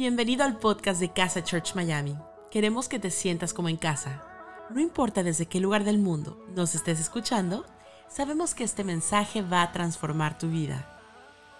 Bienvenido 0.00 0.44
al 0.44 0.56
podcast 0.56 0.98
de 0.98 1.12
Casa 1.12 1.44
Church 1.44 1.74
Miami. 1.74 2.16
Queremos 2.50 2.88
que 2.88 2.98
te 2.98 3.10
sientas 3.10 3.52
como 3.52 3.68
en 3.68 3.76
casa. 3.76 4.24
No 4.70 4.80
importa 4.80 5.22
desde 5.22 5.44
qué 5.44 5.60
lugar 5.60 5.84
del 5.84 5.98
mundo 5.98 6.42
nos 6.56 6.74
estés 6.74 6.98
escuchando, 6.98 7.66
sabemos 8.08 8.54
que 8.54 8.64
este 8.64 8.82
mensaje 8.82 9.42
va 9.42 9.60
a 9.60 9.72
transformar 9.72 10.38
tu 10.38 10.48
vida. 10.48 10.98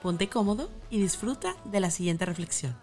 Ponte 0.00 0.30
cómodo 0.30 0.70
y 0.88 1.02
disfruta 1.02 1.54
de 1.66 1.80
la 1.80 1.90
siguiente 1.90 2.24
reflexión. 2.24 2.74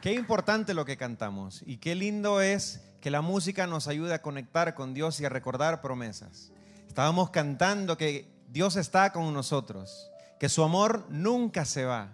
Qué 0.00 0.12
importante 0.14 0.72
lo 0.72 0.84
que 0.84 0.96
cantamos 0.96 1.64
y 1.66 1.78
qué 1.78 1.96
lindo 1.96 2.40
es 2.40 2.84
que 3.00 3.10
la 3.10 3.20
música 3.20 3.66
nos 3.66 3.88
ayude 3.88 4.14
a 4.14 4.22
conectar 4.22 4.76
con 4.76 4.94
Dios 4.94 5.18
y 5.18 5.24
a 5.24 5.28
recordar 5.28 5.82
promesas. 5.82 6.52
Estábamos 6.86 7.30
cantando 7.30 7.96
que 7.96 8.30
Dios 8.48 8.76
está 8.76 9.10
con 9.10 9.34
nosotros, 9.34 10.08
que 10.38 10.48
su 10.48 10.62
amor 10.62 11.04
nunca 11.10 11.64
se 11.64 11.84
va, 11.84 12.12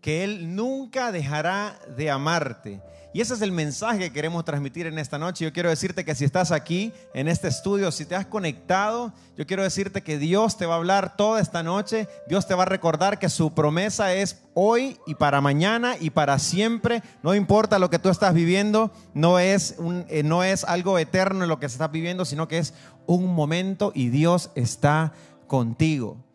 que 0.00 0.24
Él 0.24 0.54
nunca 0.54 1.12
dejará 1.12 1.78
de 1.96 2.10
amarte. 2.10 2.80
Y 3.14 3.22
ese 3.22 3.34
es 3.34 3.40
el 3.40 3.52
mensaje 3.52 3.98
que 3.98 4.12
queremos 4.12 4.44
transmitir 4.44 4.86
en 4.86 4.98
esta 4.98 5.18
noche. 5.18 5.44
Yo 5.44 5.52
quiero 5.52 5.70
decirte 5.70 6.04
que 6.04 6.14
si 6.14 6.24
estás 6.24 6.52
aquí 6.52 6.92
en 7.14 7.26
este 7.26 7.48
estudio, 7.48 7.90
si 7.90 8.04
te 8.04 8.14
has 8.14 8.26
conectado, 8.26 9.14
yo 9.36 9.46
quiero 9.46 9.62
decirte 9.62 10.02
que 10.02 10.18
Dios 10.18 10.58
te 10.58 10.66
va 10.66 10.74
a 10.74 10.76
hablar 10.76 11.16
toda 11.16 11.40
esta 11.40 11.62
noche. 11.62 12.06
Dios 12.28 12.46
te 12.46 12.54
va 12.54 12.64
a 12.64 12.66
recordar 12.66 13.18
que 13.18 13.30
su 13.30 13.54
promesa 13.54 14.12
es 14.12 14.42
hoy 14.52 14.98
y 15.06 15.14
para 15.14 15.40
mañana 15.40 15.96
y 15.98 16.10
para 16.10 16.38
siempre. 16.38 17.02
No 17.22 17.34
importa 17.34 17.78
lo 17.78 17.88
que 17.88 17.98
tú 17.98 18.10
estás 18.10 18.34
viviendo, 18.34 18.92
no 19.14 19.38
es, 19.38 19.76
eh, 20.08 20.22
no 20.22 20.44
es 20.44 20.64
algo 20.64 20.98
eterno 20.98 21.46
lo 21.46 21.58
que 21.58 21.68
se 21.68 21.76
está 21.76 21.88
viviendo, 21.88 22.26
sino 22.26 22.46
que 22.46 22.58
es 22.58 22.74
un 23.06 23.34
momento 23.34 23.90
y 23.94 24.10
Dios 24.10 24.50
está 24.54 25.14
contigo. 25.46 26.27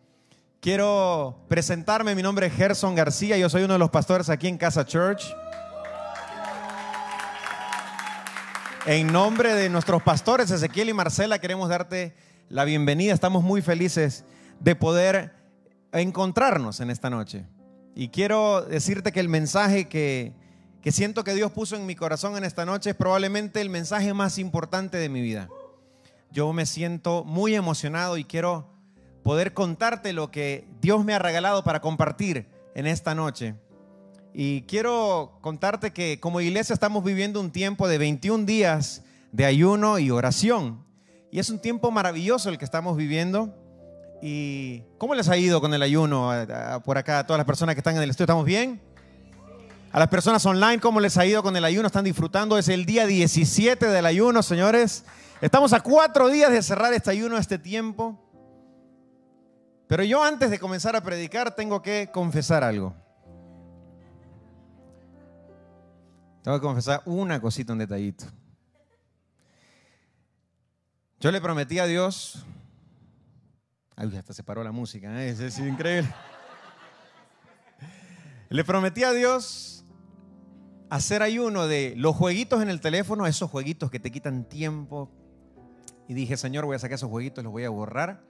Quiero 0.64 1.44
presentarme, 1.46 2.14
mi 2.14 2.22
nombre 2.22 2.46
es 2.46 2.54
Gerson 2.54 2.94
García, 2.94 3.36
yo 3.36 3.50
soy 3.50 3.64
uno 3.64 3.74
de 3.74 3.78
los 3.78 3.90
pastores 3.90 4.30
aquí 4.30 4.48
en 4.48 4.56
Casa 4.56 4.86
Church. 4.86 5.22
En 8.86 9.08
nombre 9.08 9.52
de 9.52 9.68
nuestros 9.68 10.02
pastores 10.02 10.50
Ezequiel 10.50 10.88
y 10.88 10.94
Marcela 10.94 11.38
queremos 11.38 11.68
darte 11.68 12.14
la 12.48 12.64
bienvenida. 12.64 13.12
Estamos 13.12 13.44
muy 13.44 13.60
felices 13.60 14.24
de 14.58 14.74
poder 14.74 15.34
encontrarnos 15.92 16.80
en 16.80 16.88
esta 16.88 17.10
noche. 17.10 17.44
Y 17.94 18.08
quiero 18.08 18.62
decirte 18.62 19.12
que 19.12 19.20
el 19.20 19.28
mensaje 19.28 19.86
que, 19.86 20.32
que 20.80 20.92
siento 20.92 21.24
que 21.24 21.34
Dios 21.34 21.52
puso 21.52 21.76
en 21.76 21.84
mi 21.84 21.94
corazón 21.94 22.38
en 22.38 22.44
esta 22.44 22.64
noche 22.64 22.88
es 22.88 22.96
probablemente 22.96 23.60
el 23.60 23.68
mensaje 23.68 24.14
más 24.14 24.38
importante 24.38 24.96
de 24.96 25.10
mi 25.10 25.20
vida. 25.20 25.50
Yo 26.30 26.54
me 26.54 26.64
siento 26.64 27.22
muy 27.22 27.54
emocionado 27.54 28.16
y 28.16 28.24
quiero 28.24 28.73
poder 29.24 29.54
contarte 29.54 30.12
lo 30.12 30.30
que 30.30 30.68
Dios 30.80 31.04
me 31.04 31.14
ha 31.14 31.18
regalado 31.18 31.64
para 31.64 31.80
compartir 31.80 32.46
en 32.74 32.86
esta 32.86 33.14
noche. 33.14 33.56
Y 34.34 34.62
quiero 34.62 35.38
contarte 35.40 35.92
que 35.92 36.20
como 36.20 36.40
iglesia 36.40 36.74
estamos 36.74 37.02
viviendo 37.02 37.40
un 37.40 37.50
tiempo 37.50 37.88
de 37.88 37.98
21 37.98 38.44
días 38.44 39.02
de 39.32 39.46
ayuno 39.46 39.98
y 39.98 40.10
oración. 40.10 40.84
Y 41.32 41.38
es 41.38 41.48
un 41.50 41.58
tiempo 41.58 41.90
maravilloso 41.90 42.50
el 42.50 42.58
que 42.58 42.66
estamos 42.66 42.96
viviendo. 42.96 43.56
¿Y 44.20 44.82
cómo 44.98 45.14
les 45.14 45.28
ha 45.28 45.36
ido 45.36 45.60
con 45.60 45.72
el 45.72 45.82
ayuno 45.82 46.30
por 46.84 46.98
acá 46.98 47.20
a 47.20 47.26
todas 47.26 47.38
las 47.38 47.46
personas 47.46 47.74
que 47.74 47.80
están 47.80 47.96
en 47.96 48.02
el 48.02 48.10
estudio? 48.10 48.24
¿Estamos 48.26 48.44
bien? 48.44 48.80
A 49.90 49.98
las 50.00 50.08
personas 50.08 50.44
online, 50.44 50.80
¿cómo 50.80 51.00
les 51.00 51.16
ha 51.16 51.24
ido 51.24 51.42
con 51.42 51.56
el 51.56 51.64
ayuno? 51.64 51.86
¿Están 51.86 52.04
disfrutando? 52.04 52.58
Es 52.58 52.68
el 52.68 52.84
día 52.84 53.06
17 53.06 53.86
del 53.86 54.04
ayuno, 54.04 54.42
señores. 54.42 55.04
Estamos 55.40 55.72
a 55.72 55.80
cuatro 55.80 56.28
días 56.28 56.50
de 56.50 56.62
cerrar 56.62 56.92
este 56.92 57.10
ayuno, 57.10 57.38
este 57.38 57.58
tiempo. 57.58 58.23
Pero 59.86 60.02
yo 60.04 60.22
antes 60.22 60.50
de 60.50 60.58
comenzar 60.58 60.96
a 60.96 61.02
predicar 61.02 61.54
tengo 61.54 61.82
que 61.82 62.10
confesar 62.12 62.64
algo. 62.64 62.94
Tengo 66.42 66.58
que 66.58 66.66
confesar 66.66 67.02
una 67.06 67.40
cosita, 67.40 67.72
un 67.72 67.78
detallito. 67.78 68.26
Yo 71.20 71.30
le 71.30 71.40
prometí 71.40 71.78
a 71.78 71.86
Dios. 71.86 72.44
Ay, 73.96 74.14
hasta 74.16 74.34
se 74.34 74.42
paró 74.42 74.62
la 74.64 74.72
música, 74.72 75.24
¿eh? 75.24 75.30
es 75.30 75.58
increíble. 75.58 76.12
Le 78.50 78.62
prometí 78.64 79.04
a 79.04 79.12
Dios 79.12 79.84
hacer 80.90 81.22
ayuno 81.22 81.66
de 81.66 81.94
los 81.96 82.14
jueguitos 82.14 82.62
en 82.62 82.68
el 82.68 82.80
teléfono, 82.80 83.26
esos 83.26 83.50
jueguitos 83.50 83.90
que 83.90 83.98
te 83.98 84.10
quitan 84.12 84.48
tiempo. 84.48 85.10
Y 86.08 86.14
dije, 86.14 86.36
Señor, 86.36 86.64
voy 86.64 86.76
a 86.76 86.78
sacar 86.78 86.96
esos 86.96 87.10
jueguitos, 87.10 87.42
los 87.42 87.52
voy 87.52 87.64
a 87.64 87.70
borrar. 87.70 88.22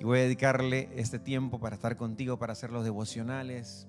Y 0.00 0.04
voy 0.04 0.20
a 0.20 0.22
dedicarle 0.22 0.90
este 0.94 1.18
tiempo 1.18 1.58
para 1.58 1.74
estar 1.74 1.96
contigo, 1.96 2.38
para 2.38 2.52
hacer 2.52 2.70
los 2.70 2.84
devocionales. 2.84 3.88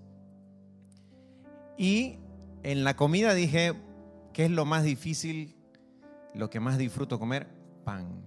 Y 1.78 2.18
en 2.64 2.84
la 2.84 2.96
comida 2.96 3.34
dije, 3.34 3.74
¿qué 4.34 4.46
es 4.46 4.52
lo 4.52 4.66
más 4.66 4.84
difícil, 4.84 5.56
lo 6.34 6.50
que 6.50 6.60
más 6.60 6.78
disfruto 6.78 7.20
comer? 7.20 7.48
Pan. 7.84 8.26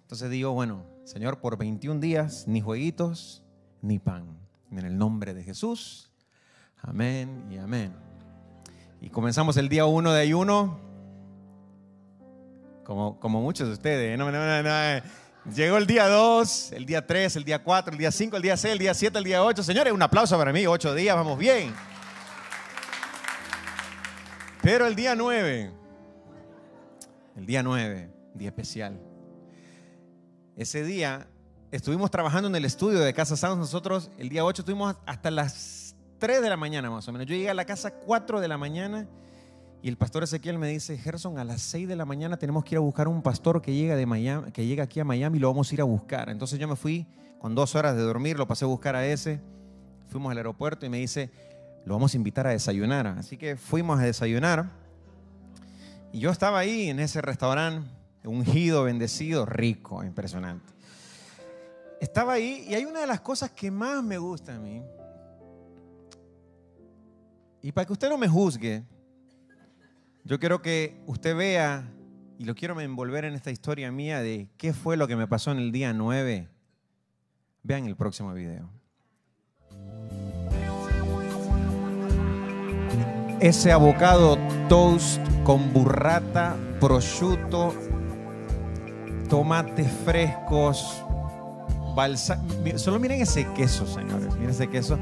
Entonces 0.00 0.30
digo, 0.30 0.52
bueno, 0.52 0.84
Señor, 1.04 1.40
por 1.40 1.58
21 1.58 2.00
días, 2.00 2.48
ni 2.48 2.60
jueguitos, 2.60 3.44
ni 3.82 3.98
pan. 3.98 4.38
En 4.70 4.78
el 4.78 4.96
nombre 4.96 5.34
de 5.34 5.42
Jesús. 5.42 6.10
Amén 6.82 7.46
y 7.50 7.58
amén. 7.58 7.92
Y 9.00 9.10
comenzamos 9.10 9.56
el 9.56 9.68
día 9.68 9.86
1 9.86 10.12
de 10.12 10.20
ayuno. 10.20 10.78
Como, 12.84 13.20
como 13.20 13.40
muchos 13.40 13.68
de 13.68 13.74
ustedes. 13.74 14.18
No, 14.18 14.30
no, 14.32 14.62
no, 14.62 15.02
Llegó 15.54 15.78
el 15.78 15.86
día 15.86 16.06
2, 16.06 16.72
el 16.72 16.86
día 16.86 17.04
3, 17.04 17.36
el 17.36 17.44
día 17.44 17.62
4, 17.62 17.92
el 17.92 17.98
día 17.98 18.12
5, 18.12 18.36
el 18.36 18.42
día 18.42 18.56
6, 18.56 18.72
el 18.72 18.78
día 18.78 18.94
7, 18.94 19.18
el 19.18 19.24
día 19.24 19.42
8. 19.42 19.62
Señores, 19.64 19.92
un 19.92 20.02
aplauso 20.02 20.38
para 20.38 20.52
mí. 20.52 20.66
8 20.66 20.94
días, 20.94 21.16
vamos 21.16 21.38
bien. 21.38 21.74
Pero 24.62 24.86
el 24.86 24.94
día 24.94 25.16
9, 25.16 25.72
el 27.36 27.46
día 27.46 27.62
9, 27.62 28.10
día 28.34 28.48
especial. 28.48 29.00
Ese 30.56 30.84
día 30.84 31.26
estuvimos 31.72 32.10
trabajando 32.10 32.48
en 32.48 32.54
el 32.54 32.64
estudio 32.64 33.00
de 33.00 33.12
Casa 33.12 33.36
Sounds. 33.36 33.58
Nosotros 33.58 34.10
el 34.18 34.28
día 34.28 34.44
8 34.44 34.62
estuvimos 34.62 34.96
hasta 35.04 35.30
las 35.32 35.96
3 36.18 36.42
de 36.42 36.48
la 36.48 36.56
mañana 36.56 36.90
más 36.90 37.08
o 37.08 37.12
menos. 37.12 37.26
Yo 37.26 37.34
llegué 37.34 37.50
a 37.50 37.54
la 37.54 37.64
casa 37.64 37.90
4 37.90 38.40
de 38.40 38.46
la 38.46 38.58
mañana 38.58 39.08
y 39.82 39.88
el 39.88 39.96
pastor 39.96 40.22
Ezequiel 40.22 40.58
me 40.58 40.68
dice, 40.68 40.98
Gerson, 40.98 41.38
a 41.38 41.44
las 41.44 41.62
6 41.62 41.88
de 41.88 41.96
la 41.96 42.04
mañana 42.04 42.36
tenemos 42.36 42.64
que 42.64 42.74
ir 42.74 42.76
a 42.76 42.80
buscar 42.80 43.08
un 43.08 43.22
pastor 43.22 43.62
que 43.62 43.72
llega, 43.72 43.96
de 43.96 44.04
Miami, 44.04 44.52
que 44.52 44.66
llega 44.66 44.84
aquí 44.84 45.00
a 45.00 45.04
Miami 45.04 45.38
y 45.38 45.40
lo 45.40 45.48
vamos 45.48 45.70
a 45.70 45.74
ir 45.74 45.80
a 45.80 45.84
buscar. 45.84 46.28
Entonces 46.28 46.58
yo 46.58 46.68
me 46.68 46.76
fui 46.76 47.06
con 47.38 47.54
dos 47.54 47.74
horas 47.74 47.96
de 47.96 48.02
dormir, 48.02 48.38
lo 48.38 48.46
pasé 48.46 48.66
a 48.66 48.68
buscar 48.68 48.94
a 48.94 49.06
ese. 49.06 49.40
Fuimos 50.08 50.30
al 50.32 50.36
aeropuerto 50.36 50.84
y 50.84 50.90
me 50.90 50.98
dice, 50.98 51.30
lo 51.86 51.94
vamos 51.94 52.12
a 52.12 52.16
invitar 52.18 52.46
a 52.46 52.50
desayunar. 52.50 53.06
Así 53.06 53.38
que 53.38 53.56
fuimos 53.56 53.98
a 53.98 54.02
desayunar. 54.02 54.70
Y 56.12 56.18
yo 56.18 56.30
estaba 56.30 56.58
ahí 56.58 56.90
en 56.90 57.00
ese 57.00 57.22
restaurante, 57.22 57.88
ungido, 58.24 58.84
bendecido, 58.84 59.46
rico, 59.46 60.04
impresionante. 60.04 60.74
Estaba 62.02 62.34
ahí 62.34 62.66
y 62.68 62.74
hay 62.74 62.84
una 62.84 63.00
de 63.00 63.06
las 63.06 63.20
cosas 63.20 63.50
que 63.50 63.70
más 63.70 64.02
me 64.02 64.18
gusta 64.18 64.56
a 64.56 64.58
mí. 64.58 64.82
Y 67.62 67.72
para 67.72 67.86
que 67.86 67.92
usted 67.94 68.10
no 68.10 68.18
me 68.18 68.28
juzgue, 68.28 68.84
yo 70.24 70.38
quiero 70.38 70.62
que 70.62 71.00
usted 71.06 71.36
vea, 71.36 71.92
y 72.38 72.44
lo 72.44 72.54
quiero 72.54 72.80
envolver 72.80 73.24
en 73.24 73.34
esta 73.34 73.50
historia 73.50 73.92
mía 73.92 74.20
de 74.20 74.48
qué 74.56 74.72
fue 74.72 74.96
lo 74.96 75.06
que 75.06 75.16
me 75.16 75.26
pasó 75.26 75.52
en 75.52 75.58
el 75.58 75.72
día 75.72 75.92
9. 75.92 76.48
Vean 77.62 77.86
el 77.86 77.96
próximo 77.96 78.32
video. 78.32 78.70
ese 83.40 83.72
abocado 83.72 84.36
toast 84.68 85.18
con 85.44 85.72
burrata, 85.72 86.56
prosciutto, 86.78 87.74
tomates 89.28 89.90
frescos, 90.04 91.02
balsa... 91.94 92.40
Solo 92.76 93.00
miren 93.00 93.22
ese 93.22 93.46
queso, 93.54 93.86
señores. 93.86 94.34
Miren 94.34 94.50
ese 94.50 94.68
queso. 94.68 94.98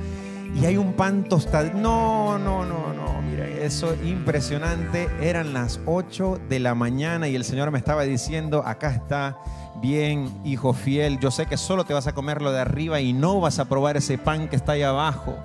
Y 0.54 0.64
hay 0.64 0.76
un 0.76 0.94
pan 0.94 1.24
tostado. 1.24 1.70
No, 1.74 2.38
no, 2.38 2.64
no, 2.64 2.92
no. 2.92 3.22
Miren, 3.22 3.58
eso 3.60 3.94
impresionante. 4.04 5.08
Eran 5.20 5.52
las 5.52 5.80
8 5.86 6.40
de 6.48 6.58
la 6.58 6.74
mañana 6.74 7.28
y 7.28 7.36
el 7.36 7.44
Señor 7.44 7.70
me 7.70 7.78
estaba 7.78 8.02
diciendo, 8.02 8.62
acá 8.64 8.90
está 8.90 9.38
bien, 9.80 10.30
hijo 10.44 10.72
fiel. 10.72 11.18
Yo 11.20 11.30
sé 11.30 11.46
que 11.46 11.56
solo 11.56 11.84
te 11.84 11.94
vas 11.94 12.06
a 12.06 12.12
comer 12.12 12.42
lo 12.42 12.52
de 12.52 12.60
arriba 12.60 13.00
y 13.00 13.12
no 13.12 13.40
vas 13.40 13.58
a 13.58 13.66
probar 13.66 13.96
ese 13.96 14.18
pan 14.18 14.48
que 14.48 14.56
está 14.56 14.72
ahí 14.72 14.82
abajo. 14.82 15.36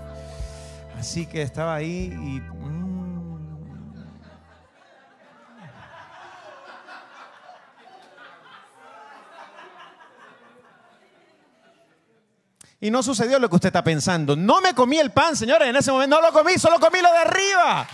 Así 0.98 1.26
que 1.26 1.42
estaba 1.42 1.76
ahí 1.76 2.18
y 2.22 2.42
Y 12.84 12.92
no 12.92 13.02
sucedió 13.02 13.40
lo 13.40 13.50
que 13.50 13.56
usted 13.56 13.68
está 13.68 13.82
pensando. 13.82 14.36
No 14.36 14.60
me 14.60 14.74
comí 14.74 14.98
el 14.98 15.10
pan, 15.12 15.38
señores, 15.38 15.70
en 15.70 15.76
ese 15.78 15.90
momento 15.90 16.18
no 16.18 16.28
lo 16.28 16.34
comí, 16.34 16.58
solo 16.58 16.82
comí 16.82 17.00
lo 17.02 17.10
de 17.14 17.18
arriba. 17.18 17.88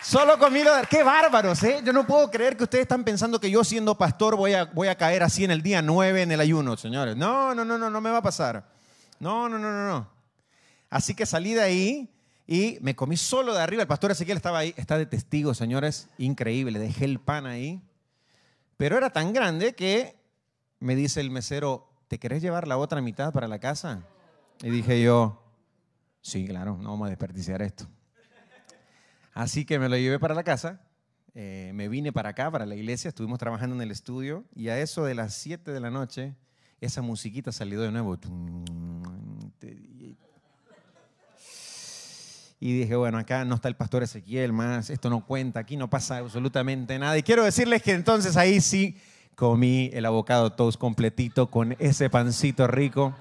Solo 0.00 0.38
comí 0.38 0.62
lo 0.62 0.72
de... 0.76 0.86
¡Qué 0.86 1.02
bárbaros, 1.02 1.60
eh! 1.64 1.80
Yo 1.82 1.92
no 1.92 2.06
puedo 2.06 2.30
creer 2.30 2.56
que 2.56 2.62
ustedes 2.62 2.82
están 2.82 3.02
pensando 3.02 3.40
que 3.40 3.50
yo 3.50 3.64
siendo 3.64 3.98
pastor 3.98 4.36
voy 4.36 4.52
a, 4.52 4.66
voy 4.66 4.86
a 4.86 4.94
caer 4.94 5.24
así 5.24 5.42
en 5.42 5.50
el 5.50 5.62
día 5.62 5.82
9 5.82 6.22
en 6.22 6.30
el 6.30 6.38
ayuno, 6.38 6.76
señores. 6.76 7.16
No, 7.16 7.56
no, 7.56 7.64
no, 7.64 7.76
no, 7.76 7.90
no 7.90 8.00
me 8.00 8.08
va 8.08 8.18
a 8.18 8.22
pasar. 8.22 8.68
No, 9.18 9.48
no, 9.48 9.58
no, 9.58 9.72
no, 9.72 9.88
no. 9.88 10.08
Así 10.88 11.16
que 11.16 11.26
salí 11.26 11.52
de 11.52 11.62
ahí 11.62 12.14
y 12.46 12.78
me 12.82 12.94
comí 12.94 13.16
solo 13.16 13.52
de 13.52 13.62
arriba. 13.62 13.82
El 13.82 13.88
pastor 13.88 14.12
Ezequiel 14.12 14.36
estaba 14.36 14.58
ahí, 14.58 14.74
está 14.76 14.96
de 14.96 15.06
testigo, 15.06 15.54
señores, 15.54 16.08
increíble. 16.18 16.78
Dejé 16.78 17.06
el 17.06 17.18
pan 17.18 17.46
ahí. 17.46 17.82
Pero 18.76 18.96
era 18.96 19.10
tan 19.10 19.32
grande 19.32 19.74
que 19.74 20.14
me 20.78 20.94
dice 20.94 21.20
el 21.20 21.32
mesero, 21.32 21.85
¿te 22.08 22.18
querés 22.18 22.42
llevar 22.42 22.68
la 22.68 22.78
otra 22.78 23.00
mitad 23.00 23.32
para 23.32 23.48
la 23.48 23.58
casa? 23.58 24.04
Y 24.62 24.70
dije 24.70 25.02
yo, 25.02 25.42
sí, 26.20 26.46
claro, 26.46 26.78
no 26.78 26.90
vamos 26.90 27.06
a 27.06 27.10
desperdiciar 27.10 27.62
esto. 27.62 27.86
Así 29.32 29.64
que 29.64 29.78
me 29.78 29.88
lo 29.88 29.96
llevé 29.96 30.18
para 30.18 30.34
la 30.34 30.44
casa, 30.44 30.80
eh, 31.34 31.70
me 31.74 31.88
vine 31.88 32.12
para 32.12 32.30
acá, 32.30 32.50
para 32.50 32.64
la 32.64 32.74
iglesia, 32.74 33.08
estuvimos 33.08 33.38
trabajando 33.38 33.76
en 33.76 33.82
el 33.82 33.90
estudio 33.90 34.44
y 34.54 34.68
a 34.68 34.80
eso 34.80 35.04
de 35.04 35.14
las 35.14 35.34
7 35.34 35.72
de 35.72 35.80
la 35.80 35.90
noche, 35.90 36.34
esa 36.80 37.02
musiquita 37.02 37.52
salió 37.52 37.80
de 37.82 37.90
nuevo. 37.90 38.18
Y 42.58 42.78
dije, 42.78 42.96
bueno, 42.96 43.18
acá 43.18 43.44
no 43.44 43.56
está 43.56 43.68
el 43.68 43.76
pastor 43.76 44.02
Ezequiel 44.02 44.54
más, 44.54 44.88
esto 44.88 45.10
no 45.10 45.26
cuenta, 45.26 45.60
aquí 45.60 45.76
no 45.76 45.90
pasa 45.90 46.16
absolutamente 46.18 46.98
nada. 46.98 47.18
Y 47.18 47.22
quiero 47.22 47.44
decirles 47.44 47.82
que 47.82 47.92
entonces 47.92 48.38
ahí 48.38 48.62
sí 48.62 48.96
comí 49.36 49.90
el 49.92 50.06
avocado 50.06 50.50
toast 50.50 50.78
completito 50.78 51.48
con 51.50 51.76
ese 51.78 52.10
pancito 52.10 52.66
rico. 52.66 53.14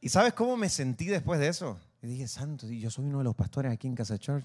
¿Y 0.00 0.08
sabes 0.08 0.32
cómo 0.32 0.56
me 0.56 0.68
sentí 0.68 1.06
después 1.06 1.38
de 1.38 1.48
eso? 1.48 1.78
Y 2.02 2.08
dije, 2.08 2.26
santo, 2.26 2.66
yo 2.66 2.90
soy 2.90 3.04
uno 3.04 3.18
de 3.18 3.24
los 3.24 3.34
pastores 3.34 3.72
aquí 3.72 3.86
en 3.86 3.94
Casa 3.94 4.18
Church. 4.18 4.44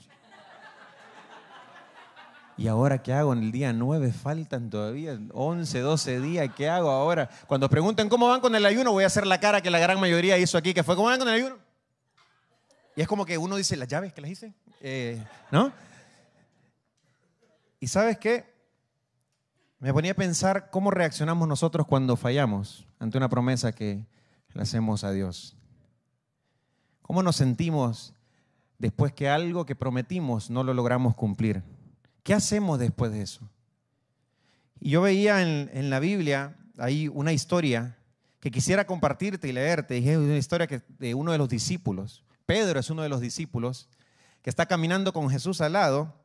¿Y 2.58 2.68
ahora 2.68 3.02
qué 3.02 3.14
hago? 3.14 3.32
En 3.32 3.40
el 3.40 3.52
día 3.54 3.72
9 3.72 4.12
faltan 4.12 4.70
todavía 4.70 5.18
11, 5.34 5.80
12 5.80 6.20
días. 6.20 6.50
¿Qué 6.56 6.68
hago 6.68 6.90
ahora? 6.90 7.30
Cuando 7.48 7.70
pregunten 7.70 8.10
cómo 8.10 8.28
van 8.28 8.42
con 8.42 8.54
el 8.54 8.66
ayuno, 8.66 8.92
voy 8.92 9.06
a 9.06 9.08
hacer 9.08 9.26
la 9.26 9.40
cara 9.40 9.62
que 9.62 9.72
la 9.72 9.80
gran 9.80 10.00
mayoría 10.00 10.38
hizo 10.38 10.58
aquí, 10.58 10.74
que 10.74 10.84
fue 10.84 10.98
¿cómo 10.98 11.08
van 11.08 11.20
con 11.20 11.30
el 11.30 11.36
ayuno? 11.36 11.58
Y 12.98 13.02
es 13.02 13.08
como 13.08 13.26
que 13.26 13.38
uno 13.38 13.56
dice, 13.56 13.78
¿las 13.78 13.88
llaves 13.88 14.12
que 14.12 14.20
las 14.20 14.32
hice? 14.32 14.54
Eh, 14.82 15.24
¿No? 15.52 15.72
¿Y 17.80 17.88
sabes 17.88 18.18
qué? 18.18 18.46
Me 19.80 19.94
ponía 19.94 20.12
a 20.12 20.16
pensar 20.16 20.70
cómo 20.70 20.92
reaccionamos 20.92 21.48
nosotros 21.48 21.88
cuando 21.88 22.18
fallamos 22.18 22.86
ante 23.00 23.18
una 23.18 23.30
promesa 23.30 23.72
que 23.72 24.06
le 24.54 24.62
hacemos 24.62 25.06
a 25.06 25.12
Dios. 25.12 25.56
¿Cómo 27.02 27.24
nos 27.24 27.38
sentimos 27.38 28.14
después 28.78 29.14
que 29.14 29.30
algo 29.30 29.66
que 29.66 29.76
prometimos 29.76 30.50
no 30.50 30.64
lo 30.64 30.74
logramos 30.74 31.16
cumplir? 31.16 31.64
¿Qué 32.24 32.34
hacemos 32.34 32.78
después 32.78 33.12
de 33.14 33.22
eso? 33.22 33.50
Y 34.82 34.92
yo 34.92 35.02
veía 35.02 35.42
en, 35.42 35.90
la 35.90 36.00
Biblia 36.00 36.58
ahí 36.78 37.08
una 37.08 37.32
historia 37.32 37.98
que 38.42 38.52
quisiera 38.52 38.86
compartirte 38.86 39.48
y 39.48 39.54
leerte. 39.54 39.98
es 39.98 40.18
una 40.18 40.38
historia 40.38 40.68
de 40.68 41.14
uno 41.14 41.32
de 41.32 41.38
los 41.38 41.48
discípulos. 41.48 42.26
Pedro 42.46 42.80
es 42.80 42.90
uno 42.90 43.04
de 43.04 43.10
los 43.10 43.22
discípulos 43.22 43.88
que 44.42 44.50
está 44.50 44.66
caminando 44.66 45.14
con 45.14 45.30
Jesús 45.30 45.62
al 45.62 45.74
lado 45.74 46.19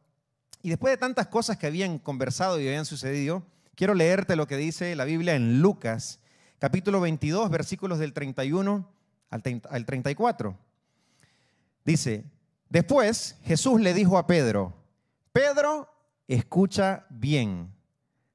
y 0.65 0.71
después 0.71 0.95
de 0.95 0.97
tantas 0.97 1.27
cosas 1.27 1.59
que 1.59 1.67
habían 1.67 1.99
conversado 1.99 2.59
y 2.59 2.67
habían 2.67 2.87
sucedido, 2.87 3.43
quiero 3.75 3.93
leerte 3.93 4.35
lo 4.35 4.47
que 4.47 4.57
dice 4.57 4.97
la 4.97 5.05
Biblia 5.05 5.35
en 5.35 5.61
Lucas, 5.61 6.21
capítulo 6.59 7.03
22, 7.03 7.51
versículos 7.51 7.99
del 7.99 8.15
31 8.15 8.91
al 9.29 9.85
34. 9.85 10.59
Dice, 11.85 12.25
después 12.71 13.37
Jesús 13.43 13.79
le 13.79 13.93
dijo 13.93 14.17
a 14.17 14.27
Pedro, 14.27 14.73
Pedro, 15.35 15.87
escucha 16.29 17.05
bien, 17.11 17.71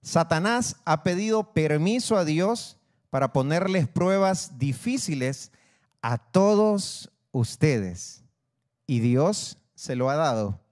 Satanás 0.03 0.75
ha 0.85 1.01
pedido 1.01 1.51
permiso 1.51 2.15
a 2.15 2.25
Dios 2.25 2.77
para 3.09 3.33
ponerles 3.33 3.87
pruebas 3.87 4.59
difíciles 4.59 5.51
a 6.03 6.19
todos 6.19 7.11
ustedes 7.31 8.23
y 8.85 8.99
Dios 8.99 9.57
se 9.73 9.95
lo 9.95 10.11
ha 10.11 10.15
dado. 10.15 10.68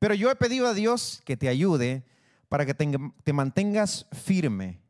Pero 0.00 0.14
yo 0.14 0.30
he 0.30 0.34
pedido 0.34 0.66
a 0.66 0.74
Dios 0.74 1.20
que 1.24 1.36
te 1.36 1.48
ayude 1.48 2.04
para 2.48 2.66
que 2.66 2.74
te, 2.74 3.32
mantengas 3.32 4.06
firme. 4.12 4.80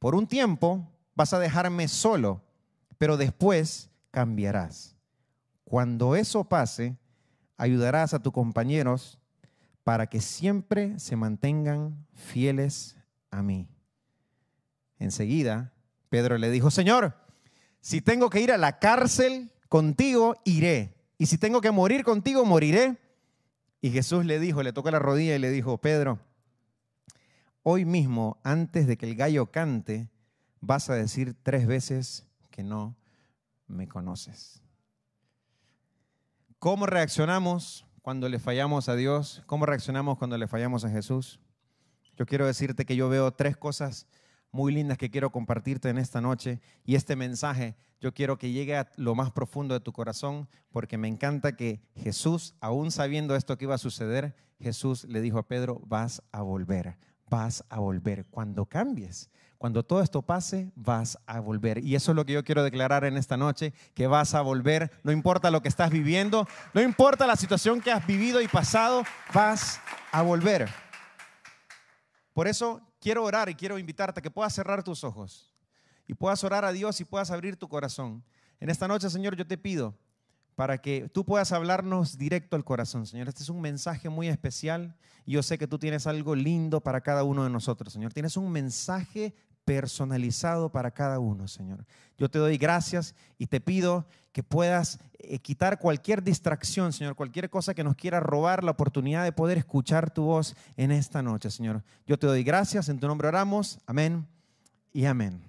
Por 0.00 0.16
un 0.16 0.26
tiempo 0.26 0.86
vas 1.14 1.32
a 1.32 1.38
dejarme 1.38 1.86
solo, 1.86 2.42
pero 2.98 3.16
después 3.16 3.88
cambiarás. 4.10 4.96
Cuando 5.64 6.16
eso 6.16 6.44
pase, 6.44 6.98
ayudarás 7.56 8.14
a 8.14 8.18
tus 8.18 8.32
compañeros 8.32 9.20
para 9.84 10.08
que 10.08 10.20
siempre 10.20 10.98
se 10.98 11.14
mantengan 11.14 12.04
fieles 12.12 12.96
a 13.30 13.42
mí. 13.42 13.68
Enseguida, 14.98 15.72
Pedro 16.08 16.36
le 16.36 16.50
dijo, 16.50 16.70
Señor, 16.72 17.14
si 17.80 18.00
tengo 18.00 18.28
que 18.28 18.40
ir 18.40 18.50
a 18.50 18.58
la 18.58 18.80
cárcel, 18.80 19.52
contigo 19.68 20.34
iré. 20.44 20.96
Y 21.16 21.26
si 21.26 21.38
tengo 21.38 21.60
que 21.60 21.70
morir 21.70 22.02
contigo, 22.02 22.44
moriré. 22.44 22.98
Y 23.84 23.90
Jesús 23.90 24.24
le 24.24 24.38
dijo, 24.38 24.62
le 24.62 24.72
tocó 24.72 24.92
la 24.92 25.00
rodilla 25.00 25.34
y 25.34 25.40
le 25.40 25.50
dijo, 25.50 25.76
Pedro, 25.78 26.20
hoy 27.64 27.84
mismo, 27.84 28.38
antes 28.44 28.86
de 28.86 28.96
que 28.96 29.06
el 29.06 29.16
gallo 29.16 29.50
cante, 29.50 30.08
vas 30.60 30.88
a 30.88 30.94
decir 30.94 31.34
tres 31.42 31.66
veces 31.66 32.28
que 32.52 32.62
no 32.62 32.96
me 33.66 33.88
conoces. 33.88 34.62
¿Cómo 36.60 36.86
reaccionamos 36.86 37.84
cuando 38.02 38.28
le 38.28 38.38
fallamos 38.38 38.88
a 38.88 38.94
Dios? 38.94 39.42
¿Cómo 39.46 39.66
reaccionamos 39.66 40.16
cuando 40.16 40.38
le 40.38 40.46
fallamos 40.46 40.84
a 40.84 40.90
Jesús? 40.90 41.40
Yo 42.16 42.24
quiero 42.24 42.46
decirte 42.46 42.86
que 42.86 42.94
yo 42.94 43.08
veo 43.08 43.32
tres 43.32 43.56
cosas 43.56 44.06
muy 44.52 44.72
lindas 44.72 44.98
que 44.98 45.10
quiero 45.10 45.32
compartirte 45.32 45.88
en 45.88 45.98
esta 45.98 46.20
noche 46.20 46.60
y 46.84 46.94
este 46.94 47.16
mensaje 47.16 47.74
yo 48.00 48.12
quiero 48.12 48.36
que 48.36 48.52
llegue 48.52 48.76
a 48.76 48.90
lo 48.96 49.14
más 49.14 49.30
profundo 49.32 49.74
de 49.74 49.80
tu 49.80 49.92
corazón 49.92 50.48
porque 50.70 50.98
me 50.98 51.08
encanta 51.08 51.56
que 51.56 51.80
Jesús, 51.96 52.54
aún 52.60 52.90
sabiendo 52.90 53.34
esto 53.34 53.56
que 53.56 53.64
iba 53.64 53.74
a 53.74 53.78
suceder, 53.78 54.34
Jesús 54.60 55.04
le 55.04 55.20
dijo 55.20 55.38
a 55.38 55.46
Pedro, 55.46 55.80
vas 55.86 56.22
a 56.32 56.42
volver, 56.42 56.98
vas 57.30 57.64
a 57.70 57.78
volver. 57.78 58.26
Cuando 58.26 58.66
cambies, 58.66 59.30
cuando 59.56 59.84
todo 59.84 60.02
esto 60.02 60.22
pase, 60.22 60.72
vas 60.74 61.18
a 61.26 61.40
volver. 61.40 61.78
Y 61.78 61.94
eso 61.94 62.12
es 62.12 62.16
lo 62.16 62.26
que 62.26 62.32
yo 62.32 62.44
quiero 62.44 62.64
declarar 62.64 63.04
en 63.04 63.16
esta 63.16 63.36
noche, 63.36 63.72
que 63.94 64.06
vas 64.06 64.34
a 64.34 64.42
volver. 64.42 64.90
No 65.04 65.12
importa 65.12 65.50
lo 65.50 65.62
que 65.62 65.68
estás 65.68 65.90
viviendo, 65.90 66.46
no 66.74 66.82
importa 66.82 67.26
la 67.26 67.36
situación 67.36 67.80
que 67.80 67.92
has 67.92 68.06
vivido 68.06 68.42
y 68.42 68.48
pasado, 68.48 69.04
vas 69.32 69.80
a 70.10 70.22
volver. 70.22 70.68
Por 72.34 72.48
eso 72.48 72.82
quiero 73.02 73.24
orar 73.24 73.48
y 73.48 73.54
quiero 73.54 73.78
invitarte 73.78 74.20
a 74.20 74.22
que 74.22 74.30
puedas 74.30 74.54
cerrar 74.54 74.82
tus 74.84 75.02
ojos 75.02 75.52
y 76.06 76.14
puedas 76.14 76.42
orar 76.44 76.64
a 76.64 76.72
Dios 76.72 77.00
y 77.00 77.04
puedas 77.04 77.30
abrir 77.32 77.56
tu 77.56 77.68
corazón. 77.68 78.24
En 78.60 78.70
esta 78.70 78.86
noche, 78.86 79.10
Señor, 79.10 79.34
yo 79.34 79.46
te 79.46 79.58
pido 79.58 79.98
para 80.54 80.78
que 80.78 81.08
tú 81.08 81.24
puedas 81.24 81.50
hablarnos 81.50 82.16
directo 82.16 82.54
al 82.54 82.64
corazón, 82.64 83.06
Señor. 83.06 83.28
Este 83.28 83.42
es 83.42 83.48
un 83.48 83.60
mensaje 83.60 84.08
muy 84.08 84.28
especial 84.28 84.94
y 85.26 85.32
yo 85.32 85.42
sé 85.42 85.58
que 85.58 85.66
tú 85.66 85.78
tienes 85.78 86.06
algo 86.06 86.36
lindo 86.36 86.80
para 86.80 87.00
cada 87.00 87.24
uno 87.24 87.42
de 87.42 87.50
nosotros, 87.50 87.92
Señor. 87.92 88.12
Tienes 88.12 88.36
un 88.36 88.52
mensaje 88.52 89.34
personalizado 89.64 90.70
para 90.70 90.90
cada 90.90 91.18
uno, 91.18 91.48
Señor. 91.48 91.84
Yo 92.18 92.30
te 92.30 92.38
doy 92.38 92.58
gracias 92.58 93.14
y 93.38 93.46
te 93.46 93.60
pido 93.60 94.06
que 94.32 94.42
puedas 94.42 94.98
eh, 95.18 95.38
quitar 95.38 95.78
cualquier 95.78 96.22
distracción, 96.22 96.92
Señor, 96.92 97.14
cualquier 97.14 97.50
cosa 97.50 97.74
que 97.74 97.84
nos 97.84 97.96
quiera 97.96 98.20
robar 98.20 98.64
la 98.64 98.72
oportunidad 98.72 99.24
de 99.24 99.32
poder 99.32 99.58
escuchar 99.58 100.10
tu 100.10 100.24
voz 100.24 100.56
en 100.76 100.90
esta 100.90 101.22
noche, 101.22 101.50
Señor. 101.50 101.82
Yo 102.06 102.18
te 102.18 102.26
doy 102.26 102.42
gracias, 102.42 102.88
en 102.88 102.98
tu 102.98 103.06
nombre 103.06 103.28
oramos, 103.28 103.78
amén 103.86 104.26
y 104.92 105.04
amén. 105.04 105.42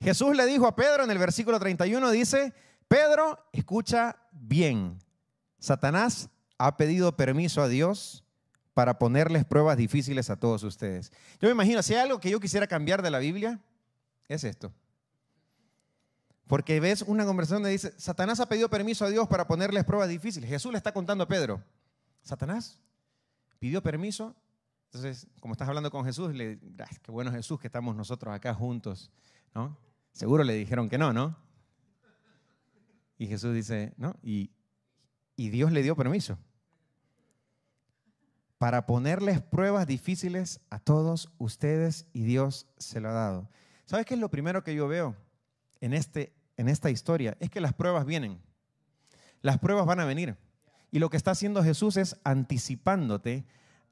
Jesús 0.00 0.36
le 0.36 0.46
dijo 0.46 0.66
a 0.66 0.74
Pedro 0.74 1.04
en 1.04 1.10
el 1.10 1.18
versículo 1.18 1.60
31, 1.60 2.10
dice, 2.10 2.52
Pedro, 2.88 3.38
escucha 3.52 4.16
bien, 4.32 4.98
Satanás 5.58 6.28
ha 6.58 6.76
pedido 6.76 7.16
permiso 7.16 7.62
a 7.62 7.68
Dios 7.68 8.24
para 8.80 8.98
ponerles 8.98 9.44
pruebas 9.44 9.76
difíciles 9.76 10.30
a 10.30 10.36
todos 10.36 10.62
ustedes. 10.62 11.12
Yo 11.38 11.48
me 11.48 11.50
imagino, 11.50 11.82
si 11.82 11.92
hay 11.92 12.00
algo 12.00 12.18
que 12.18 12.30
yo 12.30 12.40
quisiera 12.40 12.66
cambiar 12.66 13.02
de 13.02 13.10
la 13.10 13.18
Biblia, 13.18 13.60
es 14.26 14.42
esto. 14.42 14.72
Porque 16.46 16.80
ves 16.80 17.02
una 17.02 17.26
conversación 17.26 17.60
donde 17.60 17.72
dice, 17.72 17.92
Satanás 17.98 18.40
ha 18.40 18.48
pedido 18.48 18.70
permiso 18.70 19.04
a 19.04 19.10
Dios 19.10 19.28
para 19.28 19.46
ponerles 19.46 19.84
pruebas 19.84 20.08
difíciles. 20.08 20.48
Jesús 20.48 20.72
le 20.72 20.78
está 20.78 20.92
contando 20.94 21.24
a 21.24 21.28
Pedro, 21.28 21.62
Satanás 22.22 22.80
pidió 23.58 23.82
permiso. 23.82 24.34
Entonces, 24.86 25.26
como 25.40 25.52
estás 25.52 25.68
hablando 25.68 25.90
con 25.90 26.06
Jesús, 26.06 26.34
le, 26.34 26.58
qué 27.02 27.12
bueno 27.12 27.30
Jesús 27.32 27.60
que 27.60 27.66
estamos 27.66 27.94
nosotros 27.94 28.34
acá 28.34 28.54
juntos, 28.54 29.10
¿no? 29.54 29.76
Seguro 30.12 30.42
le 30.42 30.54
dijeron 30.54 30.88
que 30.88 30.96
no, 30.96 31.12
¿no? 31.12 31.36
Y 33.18 33.26
Jesús 33.26 33.54
dice, 33.54 33.92
¿no? 33.98 34.16
Y, 34.22 34.52
y 35.36 35.50
Dios 35.50 35.70
le 35.70 35.82
dio 35.82 35.94
permiso 35.96 36.38
para 38.60 38.84
ponerles 38.84 39.40
pruebas 39.40 39.86
difíciles 39.86 40.60
a 40.68 40.78
todos 40.78 41.32
ustedes 41.38 42.04
y 42.12 42.24
Dios 42.24 42.66
se 42.76 43.00
lo 43.00 43.08
ha 43.08 43.12
dado. 43.12 43.48
¿Sabes 43.86 44.04
qué 44.04 44.12
es 44.12 44.20
lo 44.20 44.28
primero 44.28 44.62
que 44.62 44.74
yo 44.74 44.86
veo 44.86 45.16
en, 45.80 45.94
este, 45.94 46.34
en 46.58 46.68
esta 46.68 46.90
historia? 46.90 47.38
Es 47.40 47.48
que 47.48 47.62
las 47.62 47.72
pruebas 47.72 48.04
vienen. 48.04 48.38
Las 49.40 49.56
pruebas 49.60 49.86
van 49.86 50.00
a 50.00 50.04
venir. 50.04 50.36
Y 50.90 50.98
lo 50.98 51.08
que 51.08 51.16
está 51.16 51.30
haciendo 51.30 51.64
Jesús 51.64 51.96
es 51.96 52.20
anticipándote 52.22 53.46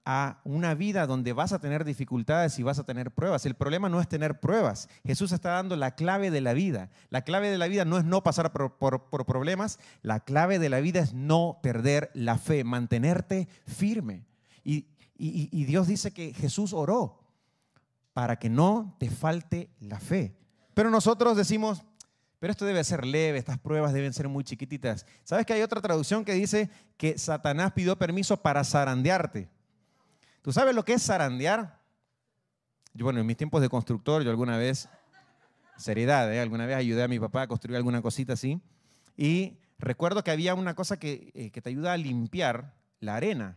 a 0.05 0.43
una 0.45 0.75
vida 0.75 1.07
donde 1.07 1.33
vas 1.33 1.55
a 1.55 1.61
tener 1.61 1.87
dificultades 1.87 2.59
y 2.59 2.63
vas 2.63 2.79
a 2.79 2.85
tener 2.85 3.11
pruebas. 3.11 3.47
El 3.47 3.55
problema 3.55 3.89
no 3.89 4.03
es 4.03 4.09
tener 4.09 4.39
pruebas. 4.39 4.91
Jesús 5.03 5.33
está 5.33 5.53
dando 5.53 5.77
la 5.77 5.95
clave 5.95 6.31
de 6.31 6.43
la 6.43 6.53
vida. 6.53 6.91
La 7.09 7.23
clave 7.23 7.49
de 7.49 7.57
la 7.57 7.69
vida 7.69 7.87
no 7.87 7.97
es 7.97 8.05
no 8.05 8.23
pasar 8.23 8.53
por, 8.53 8.77
problemas. 9.09 9.79
La 10.03 10.21
clave 10.21 10.59
de 10.59 10.69
la 10.69 10.81
vida 10.81 11.01
es 11.01 11.15
no 11.15 11.59
perder 11.63 12.11
la 12.13 12.37
fe, 12.37 12.65
mantenerte 12.65 13.49
firme. 13.67 14.28
Y, 14.69 15.65
Dios 15.65 15.89
dice 15.89 16.13
que 16.13 16.35
Jesús 16.35 16.73
oró 16.73 17.19
para 18.13 18.39
que 18.39 18.51
no 18.51 18.95
te 18.99 19.09
falte 19.09 19.71
la 19.81 19.99
fe. 19.99 20.37
Pero 20.75 20.91
nosotros 20.91 21.37
decimos, 21.37 21.83
pero 22.39 22.51
esto 22.51 22.67
debe 22.67 22.85
ser 22.85 23.05
leve, 23.07 23.39
estas 23.39 23.59
pruebas 23.59 23.93
deben 23.93 24.13
ser 24.13 24.29
muy 24.29 24.45
chiquititas. 24.45 25.07
¿Sabes 25.25 25.47
que 25.47 25.55
hay 25.55 25.63
otra 25.63 25.81
traducción 25.81 26.25
que 26.25 26.35
dice 26.35 26.71
que 26.97 27.19
Satanás 27.19 27.73
pidió 27.73 27.97
permiso 27.97 28.37
para 28.37 28.63
zarandearte? 28.63 29.49
¿Tú 30.43 30.53
sabes 30.53 30.75
lo 30.75 30.85
que 30.85 30.93
es 30.93 31.03
zarandear? 31.03 31.81
Yo, 32.93 33.05
bueno, 33.05 33.21
en 33.21 33.27
mis 33.27 33.37
tiempos 33.37 33.63
de 33.63 33.69
constructor, 33.69 34.23
yo 34.23 34.31
alguna 34.31 34.57
vez, 34.59 34.89
seriedad, 35.77 36.33
¿eh? 36.33 36.41
alguna 36.41 36.67
vez 36.67 36.77
ayudé 36.77 37.03
a 37.03 37.09
mi 37.09 37.19
papá 37.19 37.43
a 37.43 37.49
construir 37.49 37.77
alguna 37.77 38.03
cosita 38.03 38.35
así. 38.35 38.61
Y 39.17 39.59
recuerdo 39.79 40.23
que 40.23 40.31
había 40.31 40.55
una 40.55 40.75
cosa 40.75 40.99
que, 40.99 41.31
eh, 41.35 41.51
que 41.51 41.63
te 41.63 41.71
ayuda 41.71 41.95
a 41.95 41.97
limpiar 41.97 42.75
la 43.01 43.17
arena. 43.17 43.57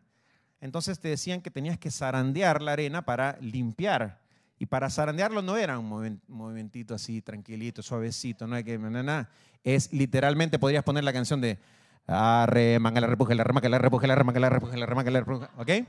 Entonces 0.61 0.99
te 0.99 1.09
decían 1.09 1.41
que 1.41 1.51
tenías 1.51 1.77
que 1.77 1.91
zarandear 1.91 2.61
la 2.61 2.73
arena 2.73 3.01
para 3.01 3.37
limpiar. 3.41 4.21
Y 4.59 4.67
para 4.67 4.91
zarandearlo 4.91 5.41
no 5.41 5.57
era 5.57 5.79
un 5.79 6.19
movimentito 6.27 6.93
así, 6.93 7.21
tranquilito, 7.21 7.81
suavecito, 7.81 8.45
no 8.45 8.55
hay 8.55 8.63
que 8.63 8.77
nada. 8.77 9.27
Es 9.63 9.91
literalmente, 9.91 10.59
podrías 10.59 10.83
poner 10.83 11.03
la 11.03 11.11
canción 11.11 11.41
de 11.41 11.57
arre, 12.05 12.77
manga 12.79 13.01
la 13.01 13.07
repuje, 13.07 13.33
la 13.33 13.43
remanga, 13.43 13.69
la 13.69 13.79
repuje, 13.79 14.07
la 14.07 14.15
remanga, 14.15 14.39
la 14.39 14.49
repuje, 14.49 14.77
la 14.77 14.85
remanga, 14.85 15.11
la 15.11 15.19
repuje, 15.21 15.47
¿ok? 15.57 15.87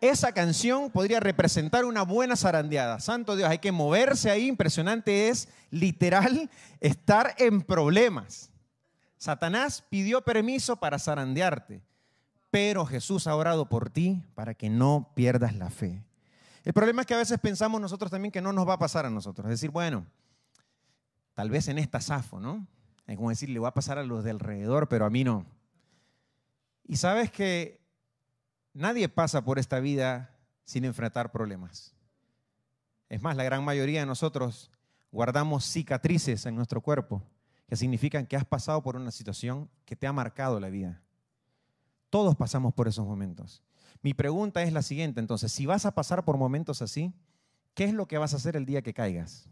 Esa 0.00 0.32
canción 0.32 0.90
podría 0.90 1.20
representar 1.20 1.84
una 1.84 2.02
buena 2.02 2.36
zarandeada. 2.36 3.00
Santo 3.00 3.34
Dios, 3.34 3.48
hay 3.48 3.58
que 3.58 3.72
moverse 3.72 4.30
ahí. 4.30 4.46
Impresionante 4.46 5.28
es 5.28 5.48
literal 5.70 6.50
estar 6.80 7.34
en 7.38 7.62
problemas. 7.62 8.50
Satanás 9.16 9.82
pidió 9.88 10.22
permiso 10.22 10.76
para 10.76 10.98
zarandearte, 10.98 11.80
pero 12.50 12.86
Jesús 12.86 13.26
ha 13.26 13.36
orado 13.36 13.68
por 13.68 13.90
ti 13.90 14.24
para 14.34 14.54
que 14.54 14.70
no 14.70 15.12
pierdas 15.14 15.54
la 15.54 15.70
fe. 15.70 16.04
El 16.64 16.72
problema 16.72 17.02
es 17.02 17.06
que 17.06 17.14
a 17.14 17.18
veces 17.18 17.38
pensamos 17.38 17.80
nosotros 17.80 18.10
también 18.10 18.32
que 18.32 18.40
no 18.40 18.52
nos 18.52 18.68
va 18.68 18.74
a 18.74 18.78
pasar 18.78 19.06
a 19.06 19.10
nosotros. 19.10 19.46
Es 19.46 19.60
decir, 19.60 19.70
bueno, 19.70 20.06
tal 21.34 21.50
vez 21.50 21.68
en 21.68 21.78
esta 21.78 22.00
zafo, 22.00 22.40
¿no? 22.40 22.66
Es 23.06 23.16
como 23.16 23.30
decir, 23.30 23.48
le 23.48 23.58
va 23.58 23.68
a 23.68 23.74
pasar 23.74 23.98
a 23.98 24.04
los 24.04 24.24
de 24.24 24.30
alrededor, 24.30 24.88
pero 24.88 25.04
a 25.04 25.10
mí 25.10 25.22
no. 25.22 25.46
Y 26.84 26.96
sabes 26.96 27.30
que 27.30 27.86
Nadie 28.76 29.08
pasa 29.08 29.42
por 29.42 29.58
esta 29.58 29.80
vida 29.80 30.36
sin 30.64 30.84
enfrentar 30.84 31.32
problemas. 31.32 31.94
Es 33.08 33.22
más, 33.22 33.34
la 33.34 33.42
gran 33.42 33.64
mayoría 33.64 34.00
de 34.00 34.06
nosotros 34.06 34.70
guardamos 35.10 35.64
cicatrices 35.64 36.44
en 36.44 36.54
nuestro 36.54 36.82
cuerpo 36.82 37.22
que 37.66 37.76
significan 37.76 38.26
que 38.26 38.36
has 38.36 38.44
pasado 38.44 38.82
por 38.82 38.96
una 38.96 39.12
situación 39.12 39.70
que 39.86 39.96
te 39.96 40.06
ha 40.06 40.12
marcado 40.12 40.60
la 40.60 40.68
vida. 40.68 41.02
Todos 42.10 42.36
pasamos 42.36 42.74
por 42.74 42.88
esos 42.88 43.06
momentos. 43.06 43.62
Mi 44.02 44.14
pregunta 44.14 44.62
es 44.62 44.72
la 44.72 44.82
siguiente, 44.82 45.20
entonces, 45.20 45.52
si 45.52 45.66
vas 45.66 45.86
a 45.86 45.94
pasar 45.94 46.24
por 46.24 46.36
momentos 46.36 46.82
así, 46.82 47.12
¿qué 47.74 47.84
es 47.84 47.94
lo 47.94 48.06
que 48.06 48.18
vas 48.18 48.34
a 48.34 48.36
hacer 48.36 48.56
el 48.56 48.66
día 48.66 48.82
que 48.82 48.94
caigas? 48.94 49.48